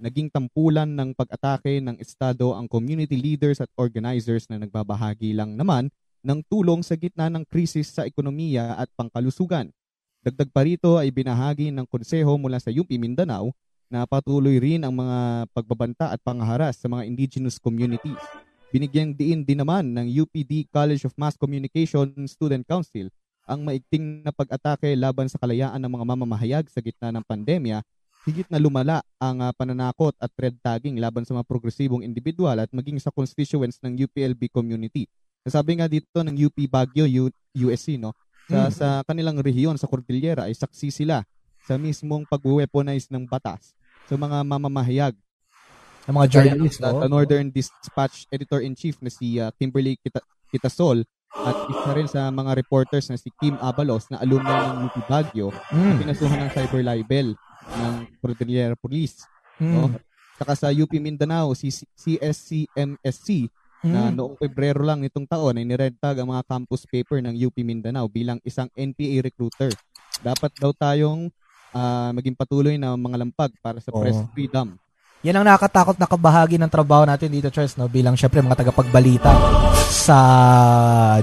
[0.00, 5.92] naging tampulan ng pag-atake ng Estado ang community leaders at organizers na nagbabahagi lang naman
[6.24, 9.68] ng tulong sa gitna ng krisis sa ekonomiya at pangkalusugan.
[10.24, 13.52] Dagdag pa rito ay binahagi ng konseho mula sa UP Mindanao
[13.86, 18.45] na patuloy rin ang mga pagbabanta at pangaharas sa mga indigenous communities.
[18.74, 23.06] Binigyang diin din naman ng UPD College of Mass Communication Student Council
[23.46, 27.78] ang maigting na pag-atake laban sa kalayaan ng mga mamamahayag sa gitna ng pandemya,
[28.26, 32.66] higit na lumala ang ah, pananakot at red tagging laban sa mga progresibong individual at
[32.74, 35.06] maging sa constituents ng UPLB community.
[35.46, 38.10] Sabi nga dito ng UP Baguio, U- USC, no?
[38.50, 38.72] Sa, Mm.
[38.74, 41.22] sa kanilang rehiyon, sa Cordillera, ay saksi sila
[41.62, 43.78] sa mismong pag-weaponize ng batas
[44.10, 45.14] sa mga mamamahayag.
[46.06, 47.02] Ng mga journalists, Sa, no?
[47.02, 51.02] sa Northern Dispatch Editor-in-Chief na si uh, Kimberly Kita, Kitasol
[51.36, 55.50] at isa rin sa mga reporters na si Kim Abalos na alumni ng UP Baguio
[55.50, 55.96] na Mm.
[56.00, 57.28] pinasuhan ng cyber libel
[57.68, 59.26] ng Cordillera Police.
[59.58, 59.72] Mm.
[59.74, 59.90] No?
[60.36, 63.50] Saka sa UP Mindanao, si CSCMSC
[63.82, 64.14] na Mm.
[64.16, 68.06] noong Pebrero lang nitong taon ay nired tag ang mga campus paper ng UP Mindanao
[68.06, 69.68] bilang isang NPA recruiter.
[70.18, 71.28] Dapat daw tayong
[71.70, 74.00] ah, maging patuloy na mga lampag para sa Oo.
[74.00, 74.80] press freedom.
[75.26, 77.90] Yan ang nakakatakot na kabahagi ng trabaho natin dito, Charles, no?
[77.90, 79.34] Bilang syempre mga tagapagbalita
[79.90, 80.18] sa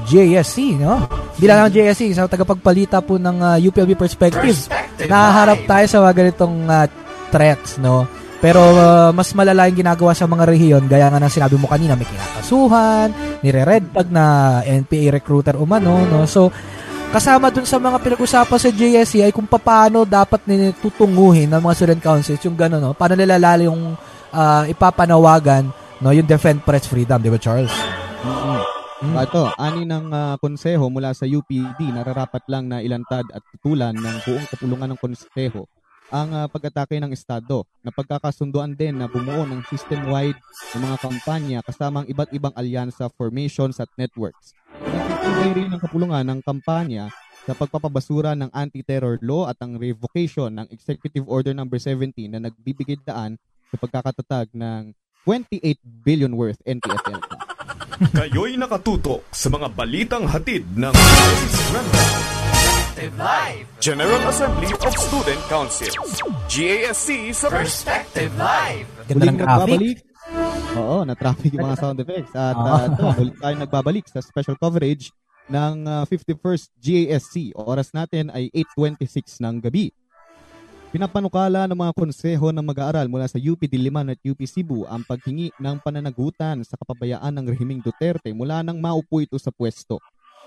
[0.03, 1.07] JSC, no?
[1.39, 6.13] Bilang ng JSC, sa tagapagbalita po ng uh, UPLB Perspective, Perspective nahaharap tayo sa mga
[6.19, 6.83] ganitong uh,
[7.31, 8.03] threats, no?
[8.43, 11.95] Pero uh, mas malala yung ginagawa sa mga rehiyon, gaya nga ng sinabi mo kanina,
[11.95, 13.07] may kinakasuhan,
[13.39, 16.27] nire-red tag na NPA recruiter umano, no?
[16.27, 16.51] So,
[17.13, 20.41] kasama dun sa mga pinag-usapan sa JSC ay kung paano dapat
[20.81, 22.97] tutunguhin ng mga student councils yung gano'n, no?
[22.97, 23.93] Paano nila yung
[24.33, 25.69] ah, ipapanawagan,
[26.01, 26.09] no?
[26.09, 27.69] Yung defend press freedom, di ba, Charles?
[29.03, 29.13] Mm.
[29.13, 34.15] Ito, ani ng ah, konseho mula sa UPD, nararapat lang na ilantad at tutulan ng
[34.25, 35.69] buong kapulungan ng konseho
[36.13, 40.37] ang ah, pag-atake ng Estado na pagkakasunduan din na bumuo ng system-wide
[40.77, 44.53] ng mga kampanya kasama ang iba't ibang alyansa, formations at networks.
[44.77, 47.09] Nagtitibay rin ng kapulungan ng kampanya
[47.49, 53.01] sa pagpapabasura ng anti-terror law at ang revocation ng Executive Order number 17 na nagbibigay
[53.01, 53.41] daan
[53.73, 54.93] sa pagkakatatag ng
[55.25, 57.25] 28 billion worth NPFL.
[58.13, 60.93] Kayo'y nakatutok sa mga balitang hatid ng.
[62.93, 63.65] Perspective Live.
[63.81, 65.97] General Assembly of Student Councils.
[66.45, 68.85] GASC sa Perspective Live.
[69.09, 69.81] Ganda ng graphic.
[70.77, 72.29] Oo, na-traffic yung mga sound effects.
[72.37, 72.85] At Ah.
[72.85, 75.09] uh, ito, muli tayo nagbabalik sa special coverage
[75.49, 77.57] ng ah, 51st GASC.
[77.57, 79.89] Oras natin ay 8.26 ng gabi.
[80.93, 85.49] Pinapanukala ng mga konseho ng mag-aaral mula sa UP Diliman at UP Cebu ang paghingi
[85.57, 89.97] ng pananagutan sa kapabayaan ng rehimeng Duterte mula nang maupo ito sa pwesto.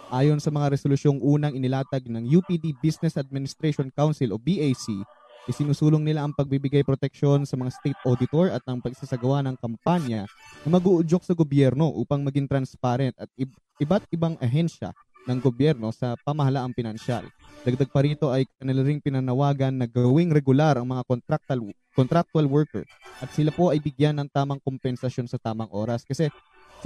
[0.06, 5.02] Ayon sa mga resolusyong unang inilatag ng UPD Business Administration Council o BAC,
[5.50, 10.30] isinusulong nila ang pagbibigay proteksyon sa mga state auditor at ang pagsasagawa ng kampanya
[10.62, 14.94] na mag-uudyok sa gobyerno upang maging transparent at ib- iba't ibang ahensya
[15.26, 17.26] ng gobyerno sa pamahalaang pinansyal.
[17.66, 22.86] Dagdag pa rito ay kanila ring pinanawagan na gawing regular ang mga contractual contractual worker
[23.18, 26.30] at sila po ay bigyan ng tamang kompensasyon sa tamang oras kasi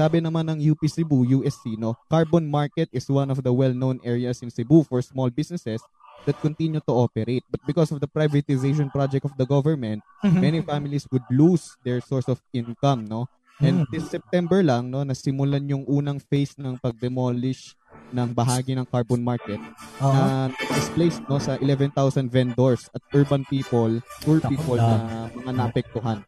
[0.01, 4.41] sabi naman ng UP Cebu, USC, no, carbon market is one of the well-known areas
[4.41, 5.85] in Cebu for small businesses
[6.25, 7.45] that continue to operate.
[7.53, 12.33] But because of the privatization project of the government, many families would lose their source
[12.33, 13.29] of income, no?
[13.61, 17.77] And this September lang, no, nasimulan yung unang phase ng pag-demolish
[18.09, 19.61] ng bahagi ng carbon market
[20.01, 20.11] Oo.
[20.11, 21.93] na displaced no sa 11,000
[22.27, 26.19] vendors at urban people, poor people na mga naapektuhan.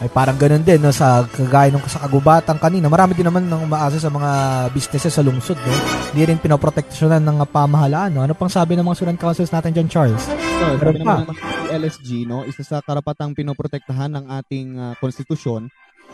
[0.00, 2.88] Ay parang ganun din no sa kagaya nung sa kagubatan kanina.
[2.88, 4.30] Marami din naman nang umaasa sa mga
[4.72, 5.72] businesses sa lungsod, no.
[6.16, 8.24] Hindi rin pinoproteksyonan ng pamahalaan, no.
[8.24, 10.24] Ano pang sabi ng mga student councils natin diyan, Charles?
[10.24, 10.32] So,
[10.80, 11.20] sabi pa.
[11.20, 11.38] naman ng
[11.84, 15.68] LSG, no, isa sa karapatang pinoprotektahan ng ating ah, konstitusyon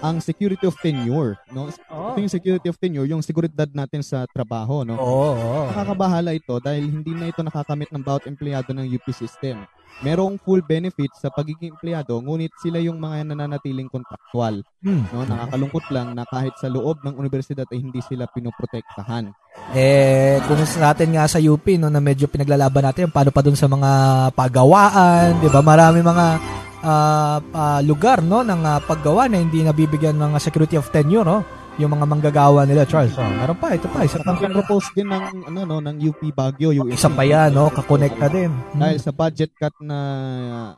[0.05, 1.73] ang security of tenure, no?
[1.73, 4.99] Ito yung security of tenure, yung seguridad natin sa trabaho, no?
[5.01, 5.33] Oo.
[5.33, 5.63] oo.
[5.73, 9.65] Nakakabahala ito dahil hindi na ito nakakamit ng bawat empleyado ng UP system.
[10.05, 14.61] Merong full benefits sa pagiging empleyado, ngunit sila yung mga nananatiling kontraktual.
[14.85, 15.09] Hmm.
[15.09, 19.33] No, nakakalungkot lang na kahit sa loob ng universidad ay hindi sila pinoprotektahan.
[19.73, 23.57] Eh, kung sa natin nga sa UP, no, na medyo pinaglalaban natin, paano pa dun
[23.57, 23.91] sa mga
[24.37, 25.65] pagawaan, di ba?
[25.65, 26.27] Marami mga
[26.85, 31.41] ah, ah, lugar, no, ng ah, paggawa na hindi nabibigyan ng security of tenure, no?
[31.77, 33.13] Yung mga manggagawa nila, Charles.
[33.13, 36.25] Oh, meron pa, ito pa, isa pang ang propose din ng ano no ng UP
[36.33, 36.97] Baguio USC.
[36.97, 37.69] isa pa yan, no?
[37.69, 38.49] Kakonect na din.
[38.49, 38.81] Hmm.
[38.81, 39.99] Dahil sa budget cut na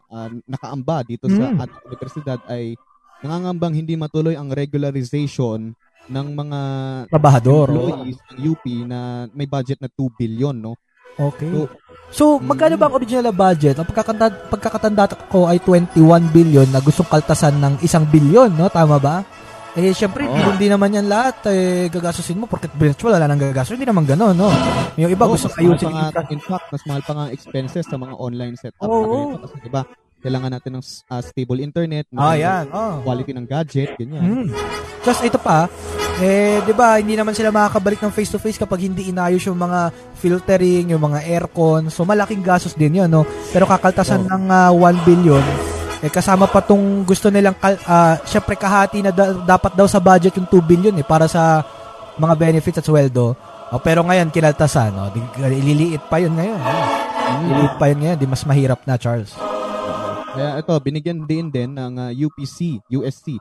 [0.04, 1.62] ah, nakaamba dito sa Mm.
[1.62, 2.74] ating universidad ay
[3.20, 5.70] nangangambang hindi matuloy ang regularization
[6.08, 6.60] ng mga
[7.06, 7.70] Trabahador.
[7.70, 8.98] employees ng UP na
[9.30, 10.74] may budget na 2 billion, no?
[11.14, 11.46] Okay.
[11.46, 11.70] So,
[12.08, 13.76] So, magkano ba ang original na budget?
[13.76, 15.92] Ang pagkakatanda, pagkakatanda ko ay 21
[16.32, 18.64] billion na gustong kaltasan ng isang billion, no?
[18.66, 19.20] Tama ba?
[19.78, 20.34] Eh, syempre, Oo.
[20.50, 23.78] hindi naman yan lahat eh, gagasusin mo porket virtual, wala nang gagasto.
[23.78, 24.50] Hindi naman gano'n, no?
[24.98, 25.86] Yung iba Oo, gusto ayusin.
[25.86, 28.82] pa nga, in fact, mas mahal pa nga expenses sa mga online setup.
[28.82, 29.38] Oo.
[29.38, 29.46] ganito.
[29.46, 29.82] Kasi diba,
[30.18, 32.66] kailangan natin ng ah, stable internet, Ah, yan.
[32.68, 33.06] Oh.
[33.06, 34.22] quality ng gadget, ganyan.
[34.24, 34.46] Hmm.
[35.06, 35.70] Just ito pa,
[36.18, 39.54] eh, 'di ba, hindi naman sila makakabalik ng face to face kapag hindi inayos yung
[39.56, 41.86] mga filtering, yung mga aircon.
[41.86, 43.22] So malaking gastos din 'yon, no.
[43.54, 44.34] Pero kakaltasan Oh.
[44.34, 45.40] ng ah, 1 billion
[45.98, 50.38] eh kasama pa tong gusto nilang ah, syempre kahati na da- dapat daw sa budget
[50.38, 51.66] yung 2 billion eh para sa
[52.18, 53.34] mga benefits at sweldo.
[53.68, 54.96] O, pero ngayon, kinaltasan.
[54.96, 55.12] No?
[55.38, 56.56] Ililiit pa yun ngayon.
[56.56, 56.80] No?
[57.44, 58.16] Ililiit pa yun ngayon.
[58.16, 59.36] Di mas mahirap na, Charles.
[60.34, 63.36] Kaya ito, binigyan din din ng uh, UPC, USC,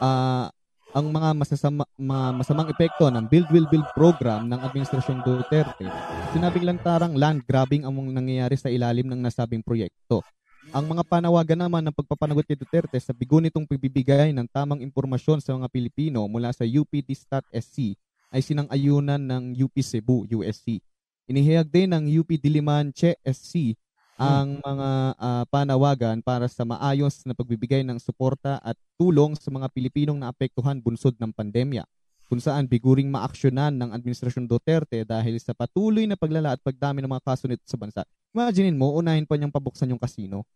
[0.00, 0.48] uh,
[0.90, 5.86] ang mga masasama, mga masamang epekto ng Build Will Build program ng Administrasyon Duterte.
[6.34, 10.26] Sinabing lantarang land grabbing ang nangyayari sa ilalim ng nasabing proyekto.
[10.70, 15.42] Ang mga panawagan naman ng pagpapanagot kay Duterte sa bigo nitong pagbibigay ng tamang impormasyon
[15.42, 17.98] sa mga Pilipino mula sa UPD-SC
[18.30, 20.78] ay sinang-ayunan ng UP Cebu, USC.
[21.26, 23.74] Inihayag din ng UP Diliman, SC
[24.14, 29.66] ang mga uh, panawagan para sa maayos na pagbibigay ng suporta at tulong sa mga
[29.74, 31.82] Pilipinong naapektuhan bunsod ng pandemya
[32.30, 37.10] kung saan biguring maaksyonan ng Administrasyon Duterte dahil sa patuloy na paglala at pagdami ng
[37.10, 38.06] mga kaso nito sa bansa.
[38.30, 40.46] Imaginein mo, unahin pa niyang pabuksan yung kasino.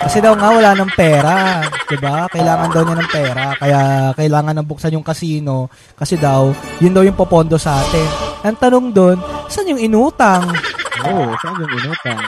[0.00, 2.24] Kasi daw nga wala ng pera, 'di ba?
[2.32, 3.80] Kailangan daw niya ng pera, kaya
[4.16, 8.08] kailangan nang buksan yung casino kasi daw yun daw yung popondo sa atin.
[8.44, 9.16] Ang tanong doon,
[9.48, 10.44] saan yung inutang?
[11.04, 12.20] Oo, oh, saan yung inutang?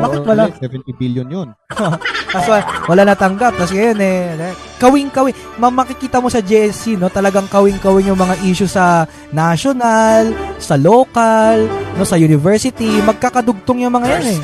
[0.00, 0.42] Bakit wala?
[0.48, 1.48] 70 billion yun.
[2.34, 2.50] Kasi
[2.88, 3.52] wala natanggap.
[3.58, 5.36] Kasi ngayon eh, kawing-kawing.
[5.60, 12.06] Makikita mo sa JSC, no, talagang kawing-kawing yung mga issue sa national, sa local, no,
[12.06, 13.02] sa university.
[13.02, 14.38] Magkakadugtong yung mga yan eh.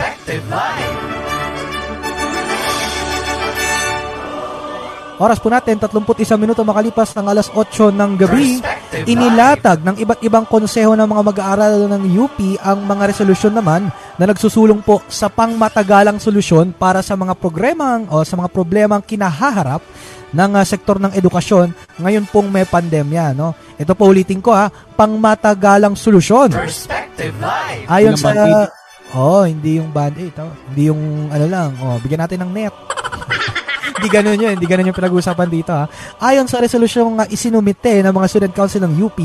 [5.16, 8.60] Oras po natin, 31 minuto makalipas ng alas 8 ng gabi.
[9.08, 13.88] Inilatag ng iba't ibang konseho ng mga mag-aaral ng UP ang mga resolusyon naman
[14.20, 19.80] na nagsusulong po sa pangmatagalang solusyon para sa mga programang o sa mga problemang kinahaharap
[20.36, 23.32] ng uh, sektor ng edukasyon ngayon pong may pandemya.
[23.32, 23.56] No?
[23.80, 24.68] Ito po ulitin ko ha,
[25.00, 26.52] pangmatagalang solusyon.
[27.88, 28.36] Ayon sa...
[29.16, 30.36] Oh, hindi yung band-aid.
[30.36, 30.52] Oh.
[30.68, 31.72] Hindi yung ano lang.
[31.80, 32.95] Oh, bigyan natin ng net
[33.96, 34.52] hindi ganun yun.
[34.60, 35.72] Hindi ganun yung pinag-uusapan dito.
[35.72, 35.88] Ha.
[36.20, 39.18] Ayon sa resolusyon nga isinumite ng mga Student Council ng UP,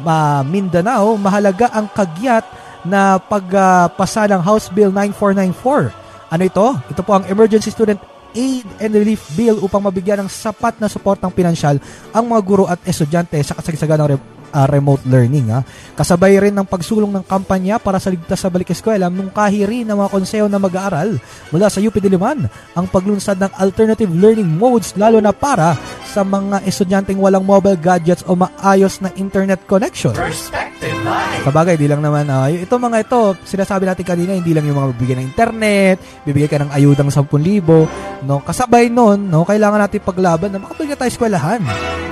[0.00, 2.44] uh, Mindanao, mahalaga ang kagyat
[2.84, 6.32] na pagpasa uh, ng House Bill 9494.
[6.32, 6.66] Ano ito?
[6.90, 8.00] Ito po ang Emergency Student
[8.34, 11.78] Aid and Relief Bill upang mabigyan ng sapat na suportang pinansyal
[12.10, 15.50] ang mga guro at estudyante sa kasagsagan ng uh, remote learning.
[15.50, 15.66] Ha.
[15.98, 19.98] Kasabay rin ng pagsulong ng kampanya para sa ligtas sa balik eskwela nung kahiri ng
[19.98, 21.18] mga konseho na mag-aaral
[21.50, 22.46] mula sa UP Diliman
[22.78, 25.74] ang paglunsad ng alternative learning modes lalo na para
[26.14, 30.14] sa mga estudyanteng walang mobile gadgets o maayos na internet connection.
[30.14, 31.42] Perspective Live.
[31.42, 34.88] Sabagay, di lang naman, uh, ito mga ito, sinasabi natin kanina, hindi lang yung mga
[34.94, 38.38] bibigyan ng internet, bibigyan ka ng ayudang 10,000, no?
[38.46, 41.60] Kasabay nun, no, kailangan natin paglaban na makabalik tayo eskwelahan.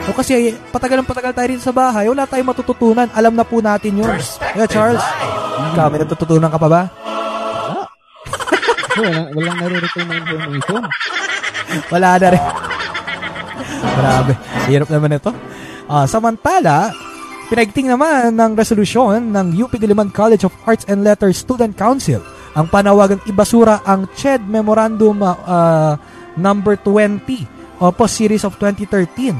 [0.02, 3.06] No, kasi patagal ng patagal tayo rin sa bahay, wala tayong matututunan.
[3.14, 4.10] Alam na po natin yun.
[4.58, 5.04] Yeah, Charles.
[5.72, 6.82] Ikaw, may natututunan ka pa ba?
[8.98, 10.82] walang, walang naririto na information.
[11.88, 12.42] Wala na rin.
[13.82, 14.32] Grabe.
[14.70, 15.30] Hirap naman ito.
[15.90, 16.94] Uh, samantala,
[17.50, 22.68] pinagting naman ng resolusyon ng UP Diliman College of Arts and Letters Student Council ang
[22.68, 25.96] panawagang ibasura ang CHED Memorandum uh,
[26.36, 29.34] number 20 o po series of 2013.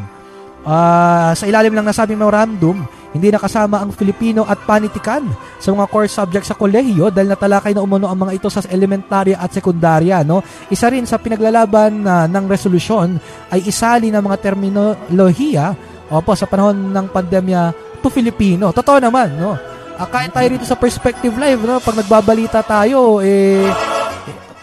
[0.63, 5.29] Uh, sa ilalim ng nasabing memorandum, hindi nakasama ang Filipino at panitikan
[5.61, 9.37] sa mga core subjects sa kolehiyo dahil natalakay na umuno ang mga ito sa elementarya
[9.37, 10.25] at sekundarya.
[10.25, 10.41] No?
[10.73, 13.21] Isa rin sa pinaglalaban uh, ng resolusyon
[13.53, 15.67] ay isali ng mga terminolohiya
[16.09, 17.61] opo, sa panahon ng pandemya
[18.01, 18.73] to Filipino.
[18.73, 19.57] Totoo naman, no?
[19.97, 21.81] Uh, kahit tayo rito sa Perspective Live, no?
[21.85, 23.69] pag nagbabalita tayo, eh,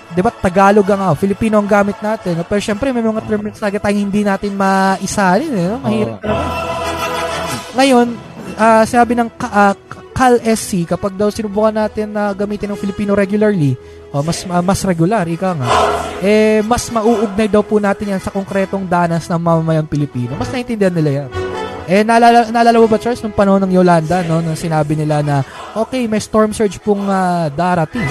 [0.10, 2.42] di ba Tagalog ang uh, Filipino ang gamit natin.
[2.42, 2.46] No?
[2.50, 5.54] Pero syempre, may mga terms talaga tayong hindi natin maisalin.
[5.54, 5.78] Eh, no?
[5.86, 6.38] Mahirap oh.
[7.78, 8.08] Ngayon,
[8.60, 9.74] uh, sabi ng uh,
[10.12, 13.80] Cal SC, kapag daw sinubukan natin na gamitin ng Filipino regularly,
[14.12, 15.68] oh, mas uh, mas regular, ika nga,
[16.20, 20.36] eh, mas mauugnay daw po natin yan sa konkretong danas ng mamamayang Pilipino.
[20.36, 21.30] Mas naintindihan nila yan.
[21.90, 25.42] Eh, naalala, naalala mo ba, Charles, nung panahon ng Yolanda, no, nung sinabi nila na,
[25.74, 28.06] okay, may storm surge pong uh, darating.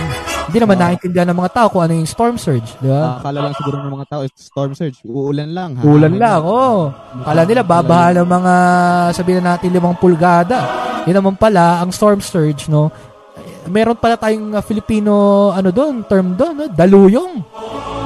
[0.49, 3.03] Hindi naman uh, naintindihan ng mga tao kung ano yung storm surge, di ba?
[3.05, 4.97] Uh, akala lang siguro ng mga tao, it's storm surge.
[5.05, 5.77] Uulan lang.
[5.77, 5.83] Ha?
[5.85, 6.89] Uulan lang, oo.
[6.89, 7.21] Oh.
[7.21, 8.55] Akala nila, babaha ng mga,
[9.13, 10.65] sabihin natin, limang pulgada.
[11.05, 12.89] Yun naman pala, ang storm surge, no,
[13.69, 15.13] meron pala tayong uh, Filipino,
[15.53, 16.67] ano doon, term doon, no?
[16.73, 17.33] daluyong.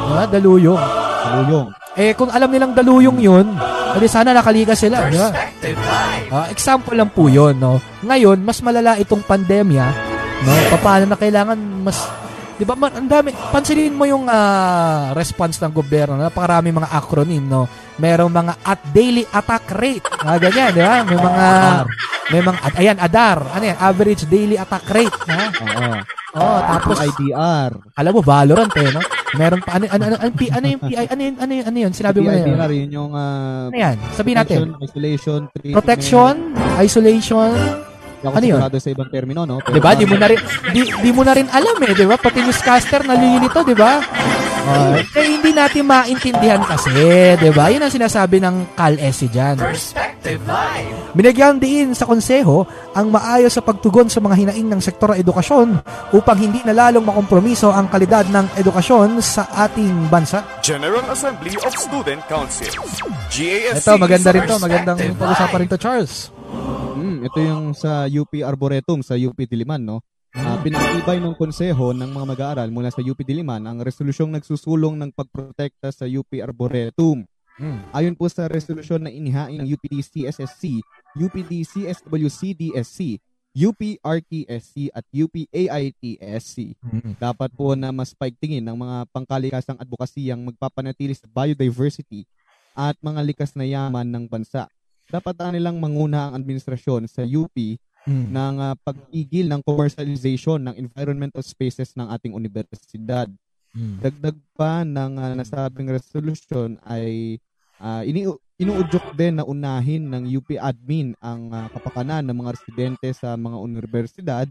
[0.02, 0.24] Diba?
[0.26, 0.83] Daluyong.
[1.22, 1.68] Daluyong.
[1.94, 3.46] Eh, kung alam nilang daluyong yun,
[3.94, 5.07] edi sana nakalikas sila.
[5.07, 5.31] Diba?
[6.33, 7.78] Uh, example lang po yun, no?
[8.02, 9.87] Ngayon, mas malala itong pandemya,
[10.42, 10.52] no?
[10.83, 12.21] Paano na kailangan mas
[12.58, 12.74] 'Di ba?
[12.76, 13.30] Ang dami.
[13.32, 16.16] Pansinin mo yung uh, response ng gobyerno.
[16.16, 17.68] Napakarami mga acronym, no.
[18.00, 20.06] Merong mga at daily attack rate.
[20.24, 20.96] Mga ganyan, 'di ba?
[21.04, 21.44] May mga
[22.32, 23.38] may mga at, ayan, ADAR.
[23.52, 23.76] Ano yan?
[23.76, 25.42] Average daily attack rate, ha?
[25.52, 26.00] Oo.
[26.32, 27.76] Oh, tapos IDR.
[27.92, 29.04] Alam mo Valorant eh, no?
[29.36, 31.92] Meron pa ano ano ano, ano, ano yung PI ano yun ano yun, ano yun
[31.92, 32.48] sinabi mo na yun.
[32.48, 33.96] PIDR, yun yung uh, Ano yan?
[34.16, 34.56] Sabihin natin.
[34.72, 35.76] protection, isolation, treatment.
[35.76, 36.34] Protection,
[36.80, 37.50] isolation,
[38.22, 38.54] Hindi ako ano yun?
[38.54, 39.58] sigurado sa ibang termino, no?
[39.58, 39.90] Pero 'di ba?
[39.98, 40.38] Di mo na rin
[40.70, 42.14] di, di mo na rin alam eh, 'di ba?
[42.14, 43.98] Pati newscaster nalilito, 'di ba?
[44.62, 46.94] Uh, eh, hindi natin maintindihan kasi,
[47.35, 47.66] 'di ba?
[47.66, 49.58] 'Yun ang sinasabi ng CalSC diyan.
[49.58, 50.94] Perspective Live.
[51.18, 52.62] Binigyan din sa konseho
[52.94, 55.82] ang maayos sa pagtugon sa mga hinaing ng sektor ng edukasyon
[56.14, 60.46] upang hindi na lalong makompromiso ang kalidad ng edukasyon sa ating bansa.
[60.62, 63.02] General Assembly of Student Councils.
[63.35, 63.82] GASC.
[63.82, 64.56] Ito, maganda rin to.
[64.56, 66.32] Perspective Magandang pag-usapan rin to, Charles.
[67.02, 69.98] Mm, ito yung sa UP Arboretum sa UP Diliman, no?
[70.32, 75.10] Uh, pinagtibay ng konseho ng mga mag-aaral mula sa UP Diliman ang resolusyong nagsusulong ng
[75.12, 77.28] pagprotekta sa UP Arboretum.
[77.60, 77.80] Mm.
[77.92, 80.80] Ayon po sa resolusyon na inihain ng UPD CSSC,
[81.20, 83.20] UPD CSWCDSC,
[83.52, 86.56] UP RTSC at UP AITSC.
[86.80, 87.20] Mm.
[87.20, 92.24] Dapat po na mas paigtingin ng mga pangkalikasang advokasiyang magpapanatili sa biodiversity
[92.72, 94.64] at mga likas na yaman ng bansa.
[95.12, 98.35] Dapat uh, nilang manguna ang administrasyon sa UP Mm.
[98.35, 103.31] ng uh, pagpigil ng commercialization ng environmental spaces ng ating universidad.
[103.70, 104.03] Mm.
[104.03, 107.38] Dagdag pa ng uh, nasabing resolution ay
[107.79, 108.27] uh, ini
[108.59, 113.57] inuudyok din na unahin ng UP admin ang uh, kapakanan ng mga residente sa mga
[113.62, 114.46] universidad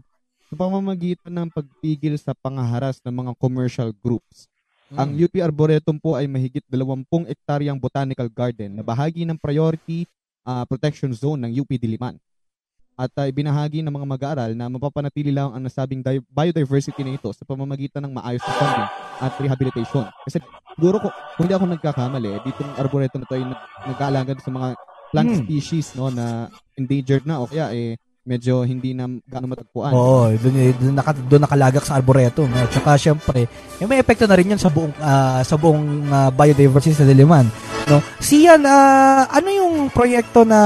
[0.48, 4.48] sa pamamagitan ng pagpigil sa pangaharas ng mga commercial groups.
[4.92, 10.04] Ang UP Arboretum po ay mahigit 20 ektaryang botanical garden na bahagi ng priority
[10.44, 12.16] uh, protection zone ng UP Diliman.
[12.92, 17.32] At uh, ibinahagi ng mga mag-aaral na mapapanatili lang ang nasabing di- biodiversity na ito
[17.32, 20.04] sa pamamagitan ng maayos na funding at rehabilitation.
[20.28, 20.38] Kasi
[20.76, 24.68] siguro ko, kung hindi ako nagkakamali, ditong arboretum na ito ay nag- nag-aalaga sa mga
[25.08, 25.40] plant Hmm.
[25.44, 29.90] species no na endangered na o kaya eh medyo hindi na gaano matagpuan.
[29.90, 32.46] Oo, doon, doon, naka, doon nakalagak sa arboretum.
[32.46, 32.70] No?
[32.70, 36.94] Tsaka syempre, eh, may epekto na rin yan sa buong ah, sa buong ah, biodiversity
[36.94, 37.50] sa Diliman.
[37.90, 37.98] No?
[38.22, 40.60] Siyan, ah, ano yung proyekto na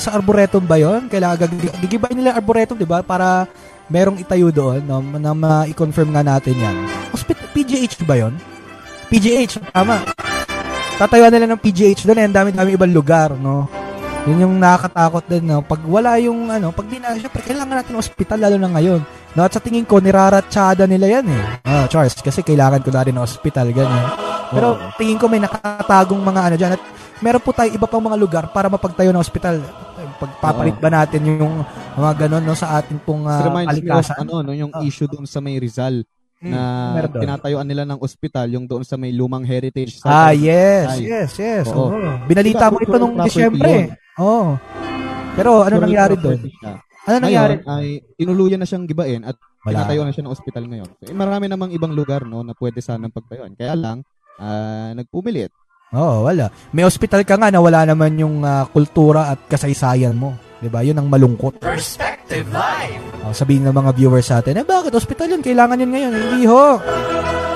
[0.00, 1.12] sa arboretum ba 'yon?
[1.12, 3.04] Kailangan gag- gigibay nila arboretum, 'di ba?
[3.04, 3.44] Para
[3.92, 5.04] merong itayo doon no?
[5.04, 6.76] na ma-confirm nga natin 'yan.
[7.12, 8.32] Hospital PGH ba 'yon?
[9.12, 10.00] PGH, tama.
[10.96, 13.83] Tatayuan nila ng PGH doon, eh, ang dami-dami ibang lugar, no?
[14.24, 15.60] Yun yung nakakatakot din, no?
[15.60, 19.00] Pag wala yung, ano, pag di na, syempre, kailangan natin ospital, lalo na ngayon.
[19.36, 21.42] No, at sa tingin ko, niraratsada nila yan, eh.
[21.60, 24.06] Ah, Charles, kasi kailangan ko na rin ng ospital, ganyan.
[24.48, 26.72] Pero tingin ko may nakatagong mga ano dyan.
[26.72, 26.82] At
[27.20, 29.60] meron po tayo iba pang mga lugar para mapagtayo ng ospital.
[30.16, 31.60] Pagpapalit ba natin yung
[31.92, 34.24] mga ganon no, sa ating pong uh, kalikasan?
[34.24, 34.80] ano, no, yung Ah.
[34.80, 36.06] issue doon sa may Rizal
[36.44, 36.60] Hmm, na
[36.92, 40.12] meron tinatayuan nila ng ospital yung doon sa may lumang heritage site.
[40.12, 41.08] Ah, yes, Ay.
[41.08, 41.64] yes, yes.
[41.72, 41.88] Oo.
[42.28, 43.96] Binalita Diba, mo ito nung Disyembre.
[44.22, 44.54] Oo.
[45.34, 46.40] Pero ano Cultural nangyari doon?
[47.04, 47.54] Ano nangyari?
[47.58, 49.82] Ngayon ay tinuluyan na siyang gibain at Wala.
[49.82, 50.88] tinatayuan na siya ng ospital ngayon.
[51.02, 53.58] So, eh, marami namang ibang lugar no na pwede sanang pagtayuan.
[53.58, 54.06] Kaya lang
[54.38, 55.50] ah, nagpumilit.
[55.94, 56.50] Oo, wala.
[56.74, 60.38] May ospital ka nga na wala naman yung ah, kultura at kasaysayan mo.
[60.62, 60.80] 'Di ba?
[60.80, 61.60] Yun ang malungkot.
[61.60, 63.04] Perspective Live.
[63.24, 65.42] Oh, sabihin ng mga viewers sa atin, eh bakit hospital yun?
[65.44, 66.12] Kailangan yun ngayon.
[66.12, 66.80] Hindi ho.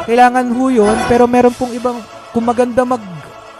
[0.08, 2.00] Kailangan ho yun, pero meron pong ibang,
[2.32, 3.00] kung maganda mag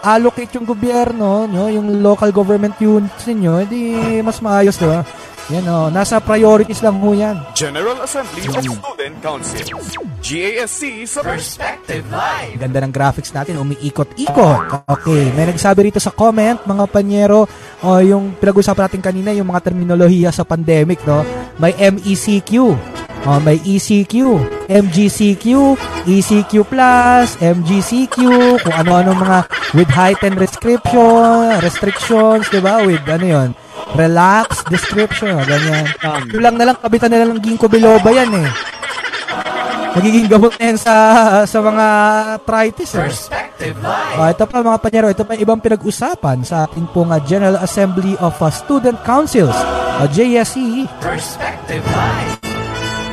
[0.03, 3.81] allocate yung gobyerno, no, yung local government units ninyo, edi
[4.23, 5.03] mas maayos, di ba?
[5.49, 7.41] Yan o, nasa priorities lang ho yan.
[7.57, 9.97] General Assembly of Student Councils.
[10.21, 12.61] GASC sa Perspective Live.
[12.61, 14.85] Ganda ng graphics natin, umiikot-ikot.
[14.85, 17.49] Okay, may nagsabi rito sa comment, mga panyero,
[17.81, 21.25] o yung pinag-usapan natin kanina, yung mga terminolohiya sa pandemic, no?
[21.57, 22.77] May MECQ,
[23.27, 25.45] o may ECQ, MGCQ,
[26.07, 26.53] ECQ+,
[27.39, 28.17] MGCQ,
[28.63, 29.37] kung ano-ano mga
[29.75, 32.79] with heightened restriction, restrictions, di ba?
[32.83, 33.49] With ano yon
[33.97, 35.85] relax description, ganyan.
[36.29, 38.49] Kulang na lang, kabitan na lang ng ginkgo biloba yan eh.
[39.89, 40.93] Magiging gamot na yan sa,
[41.49, 41.85] sa mga
[42.37, 43.09] arthritis eh.
[44.15, 48.13] Ah, ito pa mga panyero, ito pa ibang pinag-usapan sa ating pong ah, General Assembly
[48.21, 49.57] of ah, Student Councils,
[49.99, 50.85] o JSC.
[51.01, 52.48] Perspective Live.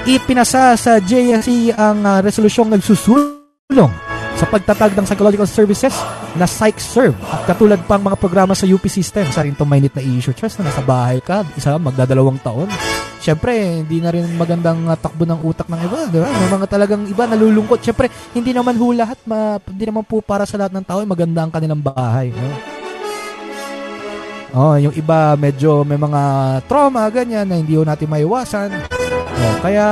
[0.07, 3.91] Ipinasa sa JSC ang ah, resolusyong nagsusulong
[4.39, 5.99] sa pagtatag ng psychological services
[6.39, 9.27] na PsychServe at katulad pang mga programa sa UP system.
[9.35, 12.71] Sa rin itong mainit na issue, Charles, na nasa bahay ka, isa magdadalawang taon.
[13.19, 16.31] Siyempre, hindi na rin magandang ah, takbo ng utak ng iba, di ba?
[16.31, 17.83] May mga talagang iba nalulungkot.
[17.83, 21.43] Siyempre, hindi naman ho lahat, ma, hindi naman po para sa lahat ng tao, maganda
[21.43, 22.31] ang kanilang bahay.
[22.31, 22.76] No?
[24.55, 26.23] Oh, yung iba medyo may mga
[26.71, 28.71] trauma ganyan na hindi ho natin maiwasan.
[29.37, 29.85] Oh, kaya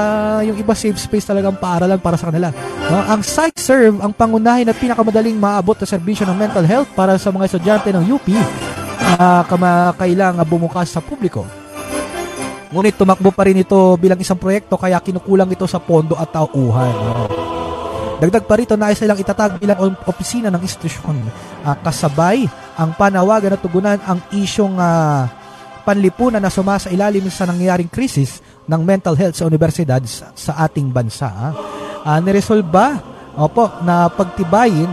[0.47, 2.55] yung iba safe space talagang paaralan para sa kanila.
[2.89, 7.35] No, ang PsychServe ang pangunahin at pinakamadaling maabot na serbisyo ng mental health para sa
[7.35, 8.29] mga estudyante ng UP
[9.19, 11.45] na kamakailangan bumukas sa publiko.
[12.75, 16.91] Ngunit tumakbo pa rin ito bilang isang proyekto kaya kinukulang ito sa pondo at tauhan.
[16.91, 17.15] No?
[18.19, 21.19] Dagdag pa rito, nais silang itatag bilang opisina ng institusyon.
[21.65, 22.45] Ah, kasabay
[22.77, 25.33] ang panawagan na tugunan ang isyong ah,
[25.89, 30.93] panlipunan na sumasa ilalim sa nangyayaring krisis ng mental health sa universidad sa, sa ating
[30.93, 31.29] bansa.
[31.29, 31.53] ah.
[32.05, 33.01] Ah, niresolba
[33.33, 34.89] opo, na pagtibayin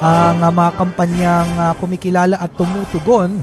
[0.00, 3.40] ang ah, mga kampanyang ah, kumikilala at tumutugon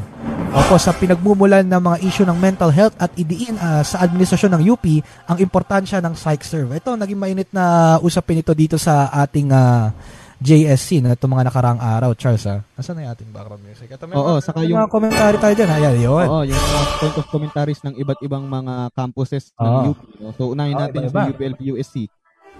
[0.53, 4.63] opo, sa pinagmumulan ng mga issue ng mental health at idiin ah, sa administrasyon ng
[4.73, 4.85] UP
[5.29, 6.77] ang importansya ng PsychServe.
[6.77, 9.93] Ito, naging mainit na usapin ito dito sa ating ah,
[10.37, 12.45] JSC na itong mga nakaraang araw, Charles.
[12.45, 12.61] Ah.
[12.77, 13.87] Nasaan na yung ating background music?
[13.89, 15.69] Ito, may Oo, mga, saka may yung- mga commentary tayo dyan.
[15.71, 16.25] Ayan, yun.
[16.29, 19.89] Oo, yung mga point of commentaries ng iba't ibang mga campuses ng Oo.
[19.91, 19.99] UP.
[20.21, 20.29] No?
[20.37, 21.21] So, unahin Oo, natin iba-iba.
[21.25, 21.95] sa UPLB USC.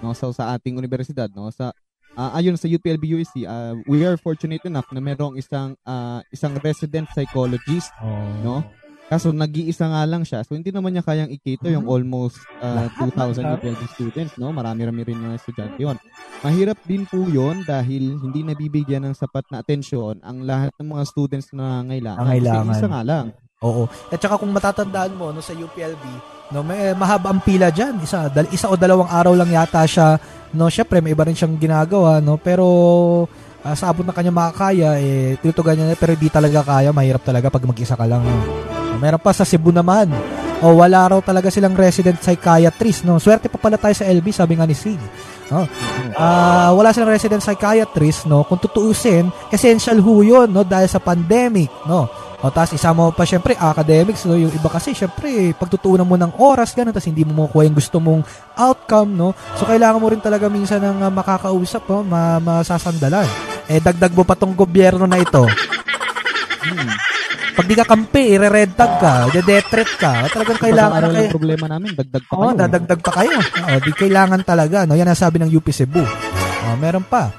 [0.02, 0.10] No?
[0.10, 1.30] So, sa ating universidad.
[1.30, 1.54] No?
[1.54, 1.70] Sa,
[2.14, 6.58] ah, ayon sa UPLB USC, ah, we are fortunate enough na merong isang ah, isang
[6.58, 7.94] resident psychologist.
[8.42, 8.66] No?
[9.08, 10.44] Kaso, nag-iisa nga lang siya.
[10.44, 12.92] So, hindi naman niya kayang i-cater yung almost ah, Hmm.
[12.92, 12.92] Lahat,
[13.40, 13.58] 2,000 lahat.
[13.64, 14.32] UPLB students.
[14.36, 14.52] No?
[14.52, 15.96] Marami-rami rin yung estudyante yun.
[16.38, 21.02] Mahirap din po yun dahil hindi nabibigyan ng sapat na atensyon ang lahat ng mga
[21.08, 22.20] students na ngailangan.
[22.22, 22.66] Nangailangan.
[22.68, 23.26] Kasi isa nga lang.
[23.58, 23.90] Oo.
[24.12, 26.04] At saka kung matatandaan mo no sa UPLB,
[26.54, 27.98] no may mahaba ang pila diyan.
[27.98, 30.14] Isa dal, isa o dalawang araw lang yata siya.
[30.54, 32.38] No, syempre may iba rin siyang ginagawa, no.
[32.38, 32.66] Pero
[33.66, 37.26] ah, sa abot ng kanya makakaya eh tinutugan niya na, pero di talaga kaya, mahirap
[37.26, 38.22] talaga pag mag-isa ka lang.
[38.22, 38.38] No,
[38.96, 40.08] meron pa sa Cebu naman.
[40.58, 43.22] O wala raw talaga silang resident psychiatrist, no.
[43.22, 44.98] Swerte pa pala tayo sa LB, sabi nga ni Sig.
[45.48, 45.64] No?
[46.18, 48.42] Ah, wala silang resident psychiatrist, no.
[48.42, 52.10] Kung tutuusin, essential ho 'yun, no, dahil sa pandemic, no.
[52.38, 54.38] O tapos isama mo pa syempre academics, no?
[54.38, 57.98] yung iba kasi syempre pagtutuunan mo ng oras ganun tapos hindi mo makukuha yung gusto
[57.98, 58.22] mong
[58.54, 59.34] outcome, no?
[59.58, 62.06] So kailangan mo rin talaga minsan ng ah, makakausap, no?
[62.06, 63.26] Ma masasandalan.
[63.66, 65.42] Eh dagdag mo pa tong gobyerno na ito.
[66.62, 67.07] Hmm.
[67.58, 70.30] Pag di ka kampi, ire-red tag ka, ide-death ka.
[70.30, 72.58] Talagang kailangan na lang problema namin, dagdag pa Oo, kayo.
[72.62, 73.38] dadagdag pa kayo.
[73.42, 74.94] Oo, di kailangan talaga, no?
[74.94, 75.98] Yan ang sabi ng UP Cebu.
[75.98, 77.34] Oh, meron pa.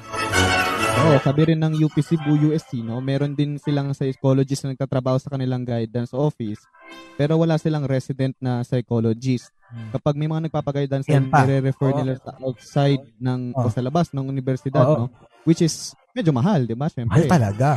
[0.99, 5.31] Oo, sabi rin ng UP Cebu USC, no, meron din silang psychologist na nagtatrabaho sa
[5.31, 6.67] kanilang guidance office,
[7.15, 9.55] pero wala silang resident na psychologist.
[9.95, 11.47] Kapag may mga nagpapag-guidance, Yan pa.
[11.47, 11.97] nire-refer Oo.
[12.03, 13.69] nila sa outside ng Oo.
[13.69, 15.07] o sa labas ng universidad, Oo.
[15.07, 15.13] no,
[15.47, 16.91] which is medyo mahal, di ba?
[16.91, 17.31] Mahal Siyempre.
[17.31, 17.69] talaga.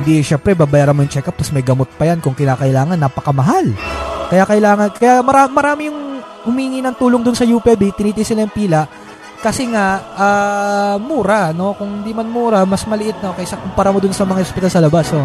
[0.00, 3.68] Hindi, syempre, babayaran mo yung check-up, tapos may gamot pa yan kung kinakailangan, napakamahal.
[4.32, 6.00] Kaya kailangan, kaya marami, marami yung
[6.48, 8.88] humingi ng tulong dun sa UPB, tinitis sila yung pila,
[9.44, 11.76] kasi nga, ah, mura, no?
[11.76, 13.36] Kung di man mura, mas maliit, no?
[13.36, 15.20] Kaysa kumpara mo dun sa mga ospital sa labas, so.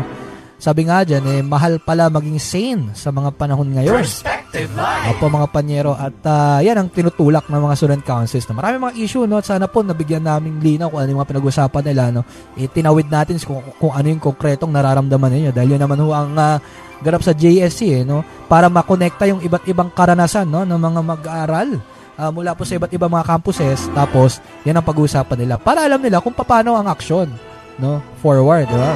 [0.57, 4.01] Sabi nga dyan, eh, mahal pala maging sane sa mga panahon ngayon.
[4.01, 4.72] Perspective Live.
[5.12, 8.48] Opo mga panyero at ah, yan ang tinutulak ng mga student councils.
[8.48, 8.56] No?
[8.56, 11.84] Marami mga issue no at sana po nabigyan namin linaw kung ano yung mga pinag-usapan
[11.84, 12.22] nila no.
[12.56, 16.32] Eh, tinawid natin kung, kung ano yung konkretong nararamdaman ninyo dahil yun naman ho ang
[16.39, 16.58] ah,
[17.04, 21.70] ganap sa JSC eh, no para makonekta yung iba't ibang karanasan no ng mga mag-aaral
[22.18, 26.02] ah, mula po sa iba't ibang mga campuses tapos yan ang pag-uusapan nila para alam
[26.02, 27.30] nila kung paano ang aksyon
[27.78, 28.93] no forward di ba?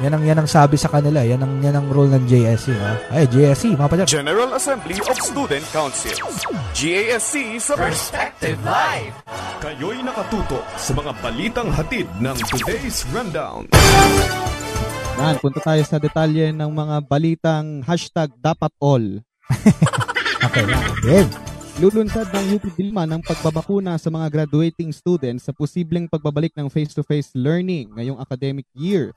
[0.00, 2.96] Yan ang yan ang sabi sa kanila, yan ang yan ang role ng JSC, no?
[3.12, 6.16] Ay, JSC, mga pa General Assembly of Student Councils.
[6.72, 9.12] GASC sa Perspective Live.
[9.60, 13.68] Kayo'y nakatutok sa mga balitang hatid ng today's rundown.
[15.20, 19.20] Yan, punta tayo sa detalye ng mga balitang hashtag dapat all.
[20.40, 20.80] Okay lang.
[21.04, 21.30] Game.
[21.84, 27.36] Lulunsad ng UP Dilma ng pagbabakuna sa mga graduating students sa posibleng pagbabalik ng face-to-face
[27.36, 29.12] learning ngayong academic year.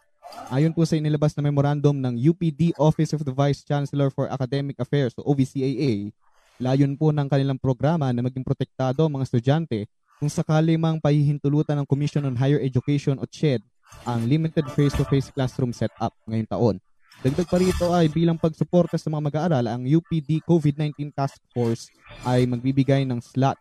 [0.54, 4.78] Ayon po sa inilabas na memorandum ng UPD Office of the Vice Chancellor for Academic
[4.78, 6.14] Affairs o OVCAA,
[6.62, 9.90] layon po ng kanilang programa na maging protektado ang mga estudyante
[10.22, 13.60] kung sakali mang pahihintulutan ng Commission on Higher Education o CHED
[14.08, 16.76] ang limited face-to-face classroom setup ngayong taon.
[17.24, 21.88] Dagdag pa rito ay bilang pagsuporta sa mga mag-aaral, ang UPD COVID-19 Task Force
[22.28, 23.56] ay magbibigay ng slot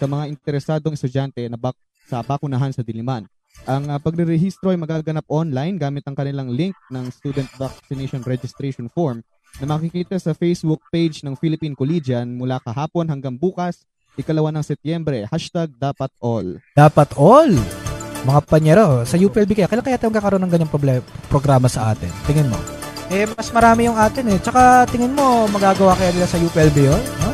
[0.00, 3.28] sa mga interesadong estudyante na bak sa bakunahan sa Diliman.
[3.64, 9.22] Ang uh, pagre-rehistro ay magaganap online gamit ang kanilang link ng Student Vaccination Registration Form
[9.62, 13.86] na makikita sa Facebook page ng Philippine Collegian mula kahapon hanggang bukas,
[14.18, 16.58] ikalawa ng Setyembre, hashtag dapat all.
[16.74, 17.54] Dapat all.
[18.24, 22.08] Mga panyero, sa UPLB kaya, kailan kaya tayo magkakaroon ng ganyang problem, programa sa atin?
[22.24, 22.56] Tingin mo.
[23.12, 24.38] Eh, mas marami yung atin eh.
[24.40, 27.02] Tsaka, tingin mo, magagawa kaya nila sa UPLB yun?
[27.20, 27.33] Huh?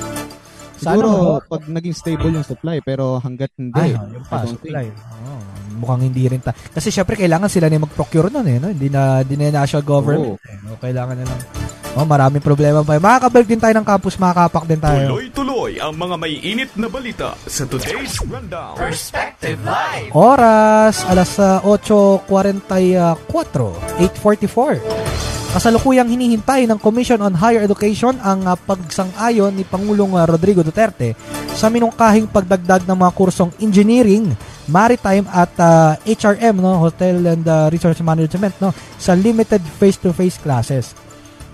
[0.80, 4.88] Siguro pag naging stable yung supply pero hanggat hindi, Ay, yung pa, supply.
[5.28, 5.40] Oh,
[5.76, 6.56] mukhang hindi rin ta.
[6.56, 8.72] Kasi syempre kailangan sila na mag-procure nun eh, no?
[8.72, 10.40] Hindi na hindi na national government.
[10.40, 10.80] Eh, no?
[10.80, 11.40] Kailangan na lang.
[11.98, 13.02] Oh, maraming problema pa.
[13.02, 15.18] Makakabalik din tayo ng campus, makakapak din tayo.
[15.18, 18.78] Tuloy-tuloy ang mga may init na balita sa today's rundown.
[18.78, 20.14] Perspective Live.
[20.14, 25.10] Oras, alas ah, 8.44, 8.44.
[25.50, 31.18] Kasalukuyang hinihintay ng Commission on Higher Education ang uh, pagsang-ayon ni Pangulong uh, Rodrigo Duterte
[31.58, 34.30] sa minungkahing pagdagdag ng mga kursong engineering,
[34.70, 40.94] maritime at uh, HRM no, Hotel and uh, Resource Management no sa limited face-to-face classes.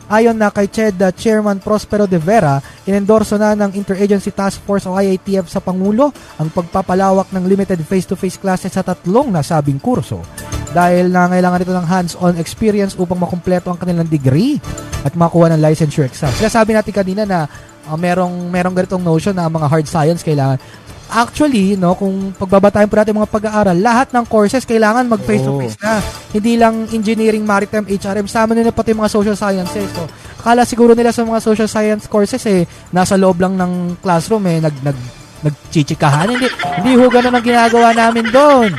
[0.06, 4.86] Ayon na kay CHED uh, Chairman Prospero de Vera, inendorso na ng Interagency Task Force
[4.86, 10.22] o IATF sa Pangulo ang pagpapalawak ng limited face-to-face classes sa tatlong nasabing kurso
[10.70, 14.62] dahil nangailangan nito ng hands-on experience upang makumpleto ang kanilang degree
[15.02, 16.30] at makuha ng licensure exam.
[16.38, 17.50] Sila sabi natin kanina na
[17.90, 20.62] uh, merong merong ganitong notion na mga hard science kailangan
[21.06, 26.02] Actually, no, kung pagbabatayan po natin mga pag-aaral, lahat ng courses kailangan mag face-to-face na.
[26.34, 29.86] Hindi lang engineering, maritime, HRM, sama nila pati mga social sciences.
[29.94, 30.10] So,
[30.42, 34.58] akala siguro nila sa mga social science courses eh nasa loob lang ng classroom eh
[34.58, 34.98] nag nag
[35.46, 36.26] nagchichikahan.
[36.26, 36.50] Hindi
[36.82, 38.70] hindi ho ganun ang ginagawa namin doon.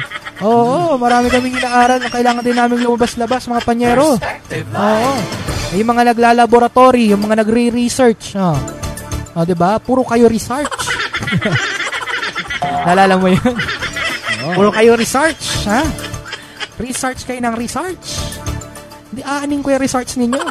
[0.43, 4.19] Oo, marami kaming inaaral na kailangan din namin lumabas-labas, mga panyero.
[4.75, 5.11] Oo.
[5.73, 8.35] Yung mga naglalaboratory, yung mga nagre-research.
[8.35, 8.59] Oh.
[9.37, 9.79] Oh, 'di ba?
[9.79, 10.75] Puro kayo research.
[12.85, 13.55] Nalala mo 'yun?
[14.53, 15.81] Puro kayo research, ha?
[16.77, 18.21] Research kayo ng research.
[19.09, 20.41] Hindi aanin ko yung research ninyo.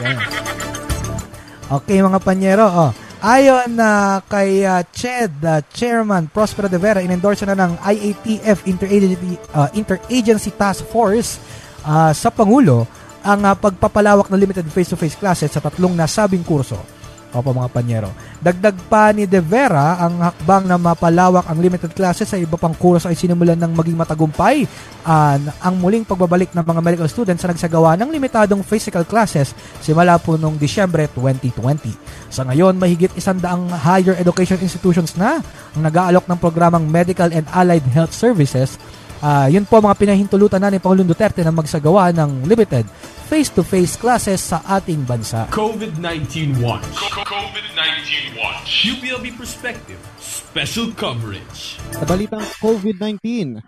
[0.00, 0.18] Ayan.
[1.64, 2.64] Okay, mga panyero.
[2.68, 2.90] Oh.
[3.24, 8.68] Ayon na uh, kay uh, CHED, uh, Chairman Prospero de Vera, inendorse na ng IATF
[8.68, 11.40] Interagency, uh, Interagency Task Force
[11.88, 12.84] uh, sa Pangulo
[13.24, 16.76] ang uh, pagpapalawak ng limited face-to-face classes sa tatlong nasabing kurso.
[17.34, 18.08] Opo mga panyero.
[18.38, 22.70] Dagdag pa ni De Vera ang hakbang na mapalawak ang limited classes sa iba pang
[22.70, 24.70] kurso ay sinimulan ng maging matagumpay
[25.02, 29.50] uh, ang muling pagbabalik ng mga medical students sa nagsagawa ng limitadong physical classes
[29.82, 31.90] simula po noong Disyembre 2020.
[32.30, 35.42] Sa ngayon, mahigit isandaang higher education institutions na
[35.74, 38.78] ang nag-aalok ng programang Medical and Allied Health Services
[39.24, 42.84] Uh, yun po mga pinahintulutan na ni Pangulong Duterte na magsagawa ng limited
[43.24, 45.48] face-to-face classes sa ating bansa.
[45.48, 46.84] COVID-19 Watch.
[47.24, 48.84] COVID-19 Watch.
[48.84, 49.96] UPLB Perspective.
[50.20, 51.80] Special coverage.
[51.96, 53.64] Sa balitang COVID-19,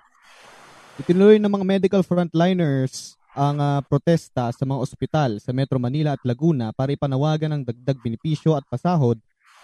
[1.01, 6.23] itinuloy ng mga medical frontliners ang uh, protesta sa mga ospital sa Metro Manila at
[6.29, 9.17] Laguna para ipanawagan ng dagdag benepisyo at pasahod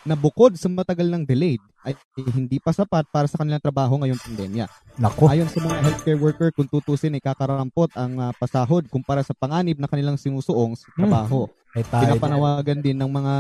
[0.03, 1.95] na bukod sa matagal ng delayed ay
[2.35, 4.67] hindi pa sapat para sa kanilang trabaho ngayong pandemya.
[4.99, 5.27] Nako.
[5.27, 9.79] Ayon sa mga healthcare worker, kung tutusin ay kakarampot ang uh, pasahod kumpara sa panganib
[9.79, 11.51] na kanilang sinusuong sa trabaho.
[11.75, 11.83] Hmm.
[11.83, 13.35] Pinapanawagan din ng mga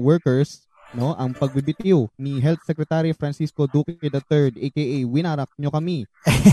[0.00, 6.04] workers no ang pagbibitiw ni Health Secretary Francisco Duque III aka Winarak nyo kami.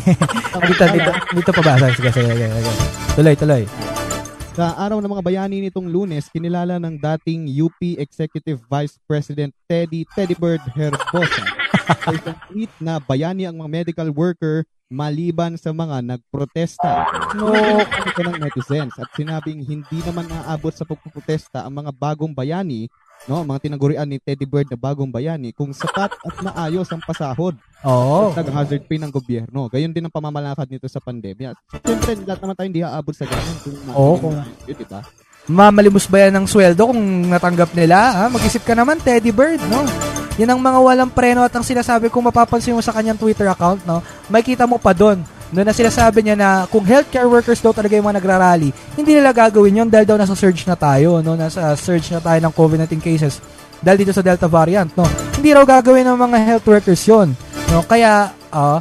[0.72, 1.74] dito, dito, dito pa ba?
[1.92, 2.48] Sige, sige, sige.
[3.20, 3.89] Tuloy, tuloy.
[4.58, 10.04] Sa araw ng mga bayani nitong lunes, kinilala ng dating UP Executive Vice President Teddy
[10.18, 11.46] Teddy Bird Herbosa
[11.90, 12.38] sa isang
[12.82, 17.06] na bayani ang mga medical worker maliban sa mga nagprotesta.
[17.38, 17.54] No,
[17.86, 22.90] ito ng netizens at sinabing hindi naman naabot sa pagpuprotesta ang mga bagong bayani
[23.28, 27.58] no, mga tinagurian ni Teddy Bird na bagong bayani kung sapat at maayos ang pasahod.
[27.84, 28.32] Oh.
[28.36, 29.68] hazard pay ng gobyerno.
[29.72, 31.56] Gayon din ang pamamalakad nito sa pandemya.
[31.84, 33.58] Siyempre, lahat naman tayo hindi aabot sa ganun.
[33.92, 34.00] Oo.
[34.00, 34.36] Oh, kung...
[34.68, 35.02] Yun, diba?
[35.50, 37.02] Mamalimos ba yan ng sweldo kung
[37.32, 37.98] natanggap nila?
[38.14, 38.24] Ha?
[38.30, 39.82] Mag-isip ka naman, Teddy Bird, no?
[40.38, 43.82] Yan ang mga walang preno at ang sinasabi kung mapapansin mo sa kanyang Twitter account,
[43.84, 44.06] no?
[44.30, 47.74] May kita mo pa doon Noon na sila sabi niya na kung healthcare workers daw
[47.74, 51.34] talaga yung mga nagrarally, hindi nila gagawin yun dahil daw nasa surge na tayo, no?
[51.34, 53.42] Nasa surge na tayo ng COVID-19 cases
[53.82, 55.10] dahil dito sa Delta variant, no?
[55.10, 57.34] Hindi raw gagawin ng mga health workers yon
[57.74, 57.82] no?
[57.82, 58.78] Kaya, uh,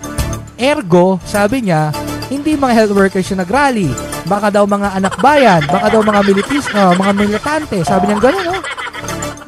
[0.61, 1.89] ergo, sabi niya,
[2.29, 3.89] hindi mga health workers yung nagrally.
[4.29, 7.81] Baka daw mga anak bayan, baka daw mga militis, uh, mga militante.
[7.81, 8.57] Sabi niya gano'n, no?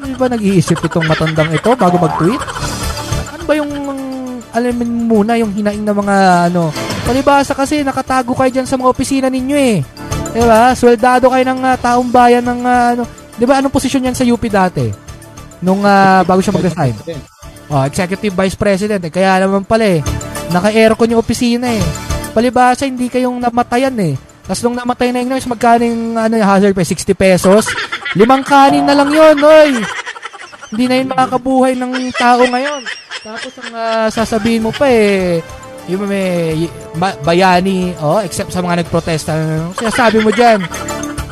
[0.01, 2.41] Hindi ba nag-iisip itong matandang ito bago mag-tweet?
[3.37, 3.71] Ano ba yung
[4.57, 6.17] alamin muna yung hinaing ng mga
[6.49, 9.83] ano Palibasa kasi nakatago kayo dyan sa mga opisina ninyo eh.
[10.31, 10.71] Di ba?
[10.79, 13.03] Sweldado kayo ng uh, taong bayan ng uh, ano.
[13.35, 14.87] Di ba anong posisyon yan sa UP dati?
[15.59, 16.95] Nung uh, bago siya mag-resign.
[17.67, 19.03] Oh, executive vice president.
[19.03, 20.07] Eh, kaya naman pala eh.
[20.55, 21.83] Naka-aircon yung opisina eh.
[22.31, 24.15] Palibasa hindi kayong namatayan eh.
[24.47, 26.87] Tapos nung namatay na yung nurse, magkano yung ano, hazard pay?
[26.87, 27.75] 60 pesos?
[28.15, 29.83] Limang kanin na lang yun, oy!
[30.71, 32.87] Hindi na yun makakabuhay ng tao ngayon.
[33.27, 35.43] Tapos ang uh, sasabihin mo pa eh,
[35.91, 36.71] yung may
[37.27, 39.35] bayani, oh, except sa mga nagprotesta.
[39.75, 40.63] Sinasabi mo dyan,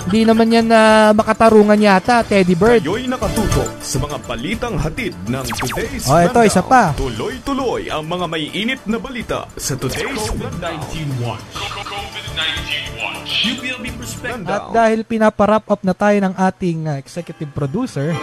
[0.09, 2.81] hindi naman yan na uh, makatarungan yata, Teddy Bird.
[2.81, 6.97] Kayo'y nakatutok sa mga balitang hatid ng Today's Oh, ito, isa pa.
[6.97, 11.45] Tuloy-tuloy ang mga may init na balita sa Today's COVID-19 Watch.
[11.85, 12.73] COVID-19
[13.05, 13.31] Watch.
[13.53, 14.49] UPLB Perspective.
[14.49, 18.17] At dahil pinapa-wrap up na tayo ng ating uh, executive producer,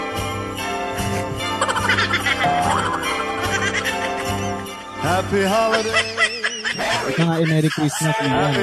[5.05, 6.09] Happy holiday.
[7.05, 8.53] Ito nga eh, Merry Christmas, Ian.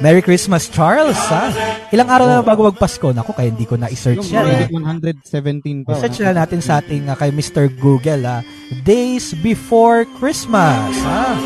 [0.00, 1.52] Merry Christmas, Charles, ha?
[1.92, 3.12] Ilang araw na bago magpasko?
[3.12, 4.44] Naku, kaya hindi ko na-search Yung yan.
[4.48, 4.58] eh.
[5.04, 6.00] Reddit 117 pa.
[6.00, 7.68] Search na natin sa ating uh, kay Mr.
[7.68, 8.40] Google, ha?
[8.82, 11.36] Days before Christmas, ha?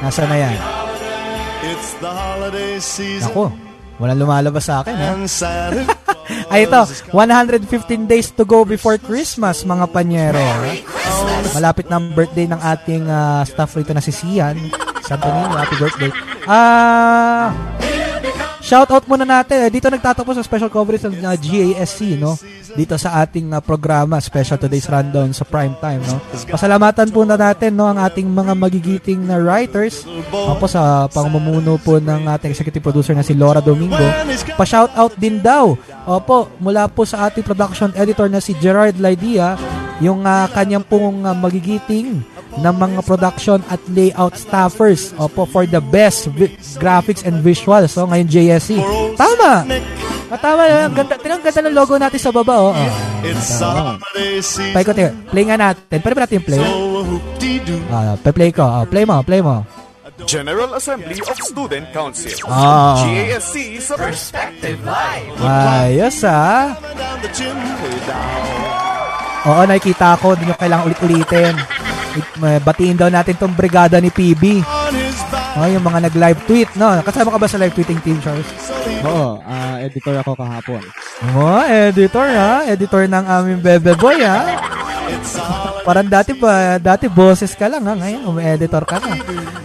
[0.00, 0.54] Nasa na yan?
[1.66, 3.26] It's the holiday season.
[3.26, 3.50] Naku,
[3.98, 5.10] walang lumalabas sa akin, ha?
[6.50, 6.80] Ay, ito,
[7.14, 7.66] 115
[8.06, 10.42] days to go before Christmas, mga panyero.
[11.54, 14.58] Malapit na ang birthday ng ating ah, staff rito na si Sian.
[15.06, 16.10] Santo Niño, happy birthday.
[16.50, 17.54] Ah...
[17.54, 17.85] shout
[18.74, 19.62] out muna natin.
[19.62, 22.34] Eh, Dito nagtatapos ang special coverage ng ah, GASC, no?
[22.74, 26.18] Dito sa ating ah, programa, special today's rundown sa prime time, no?
[26.50, 30.02] Pasalamatan po na natin, no, ang ating mga magigiting na writers.
[30.32, 34.02] Opo sa pangmumuno po ng ating executive producer na si Laura Domingo.
[34.58, 35.78] Pa-shout out din daw.
[36.08, 39.54] Opo, mula po sa ating production editor na si Gerard Laidia,
[40.02, 45.12] yung ah, kanyang pong ah, magigiting ng mga production at layout staffers.
[45.20, 47.92] Opo, for the best vi- graphics and visuals.
[47.92, 48.80] So, ngayon JSC.
[49.16, 49.64] Tama!
[50.26, 50.90] Ah, tama na.
[50.90, 52.54] Ang Ganda, tinang ganda ng logo natin sa baba.
[52.58, 52.74] Oh.
[52.74, 52.90] oh.
[53.22, 54.74] Holiday season.
[54.74, 55.10] Paikot eh.
[55.30, 55.98] Play nga natin.
[56.02, 56.58] Pwede ba natin play?
[57.94, 58.64] Ah, play ko.
[58.66, 59.62] Ah, play mo, play mo.
[60.24, 62.32] General Assembly of Student Council.
[62.48, 63.04] Ah.
[63.04, 65.36] GASC sa Perspective Live.
[65.44, 66.72] Ayos ah.
[68.08, 68.66] Down.
[69.46, 70.34] Oo, nakikita ko.
[70.34, 71.54] Hindi nyo kailangan ulit-ulitin.
[72.64, 74.64] Batiin daw natin tong brigada ni PB.
[75.56, 76.92] Oh, yung mga nag-live tweet, no?
[77.00, 78.44] Kasama ka ba sa live tweeting team, Charles?
[79.08, 80.84] Oo, ah, editor ako kahapon.
[81.32, 82.68] Oh, editor ha?
[82.68, 84.44] Editor ng aming bebe boy ha?
[85.80, 87.96] Parang dati pa, dati boses ka lang ha?
[87.96, 89.16] Ngayon, umi-editor ka na.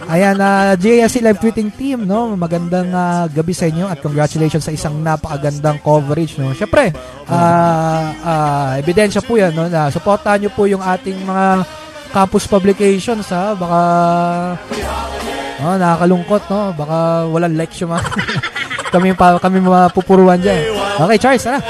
[0.08, 2.32] Ayan, na JSC live tweeting team, no?
[2.40, 6.56] Magandang ah, gabi sa inyo at congratulations sa isang napakagandang coverage, no?
[6.56, 6.88] Syempre,
[7.28, 9.68] ah ah, ebidensya po yan, no?
[9.68, 11.68] Na supportahan nyo po yung ating mga
[12.12, 13.56] campus publications, ha?
[13.56, 13.80] Baka
[15.62, 16.74] Oh, nakakalungkot, no?
[16.74, 16.98] Baka
[17.30, 18.02] walang likes yung mga
[18.94, 20.74] kami pa kami mapupuruan diyan.
[20.98, 21.62] Okay, Charles, tara.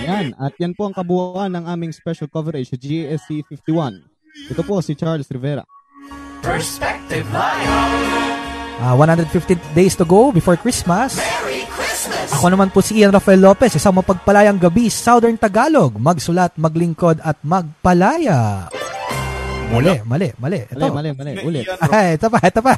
[0.00, 4.04] Ayan, at yan po ang kabuuan ng aming special coverage sa GSC 51.
[4.52, 5.64] Ito po si Charles Rivera.
[6.40, 7.70] Perspective Live.
[8.80, 9.32] Ah, 115
[9.72, 11.16] days to go before Christmas.
[11.16, 12.32] Merry Christmas.
[12.32, 17.36] Ako naman po si Ian Rafael Lopez, isang mapagpalayang gabi, Southern Tagalog, magsulat, maglingkod at
[17.44, 18.72] magpalaya.
[19.70, 20.58] Mali, mali, mali.
[20.66, 20.90] Ito.
[20.90, 21.32] Mali, mali, mali.
[21.46, 21.62] Ulit.
[21.94, 22.74] Ay, ito pa, ito pa.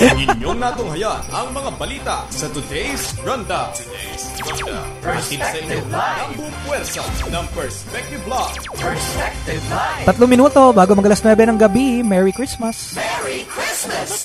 [0.00, 3.68] Inyong natunghayan ang mga balita sa Today's Rundown.
[3.76, 4.88] Today's Rundown.
[5.04, 6.32] Perspective Ang Live.
[6.40, 8.50] buong puwersa ng Perspective Blog.
[8.72, 10.06] Perspective Live.
[10.08, 12.00] Tatlong minuto bago mag alas 9 ng gabi.
[12.00, 12.96] Merry Christmas.
[12.96, 14.24] Merry Christmas.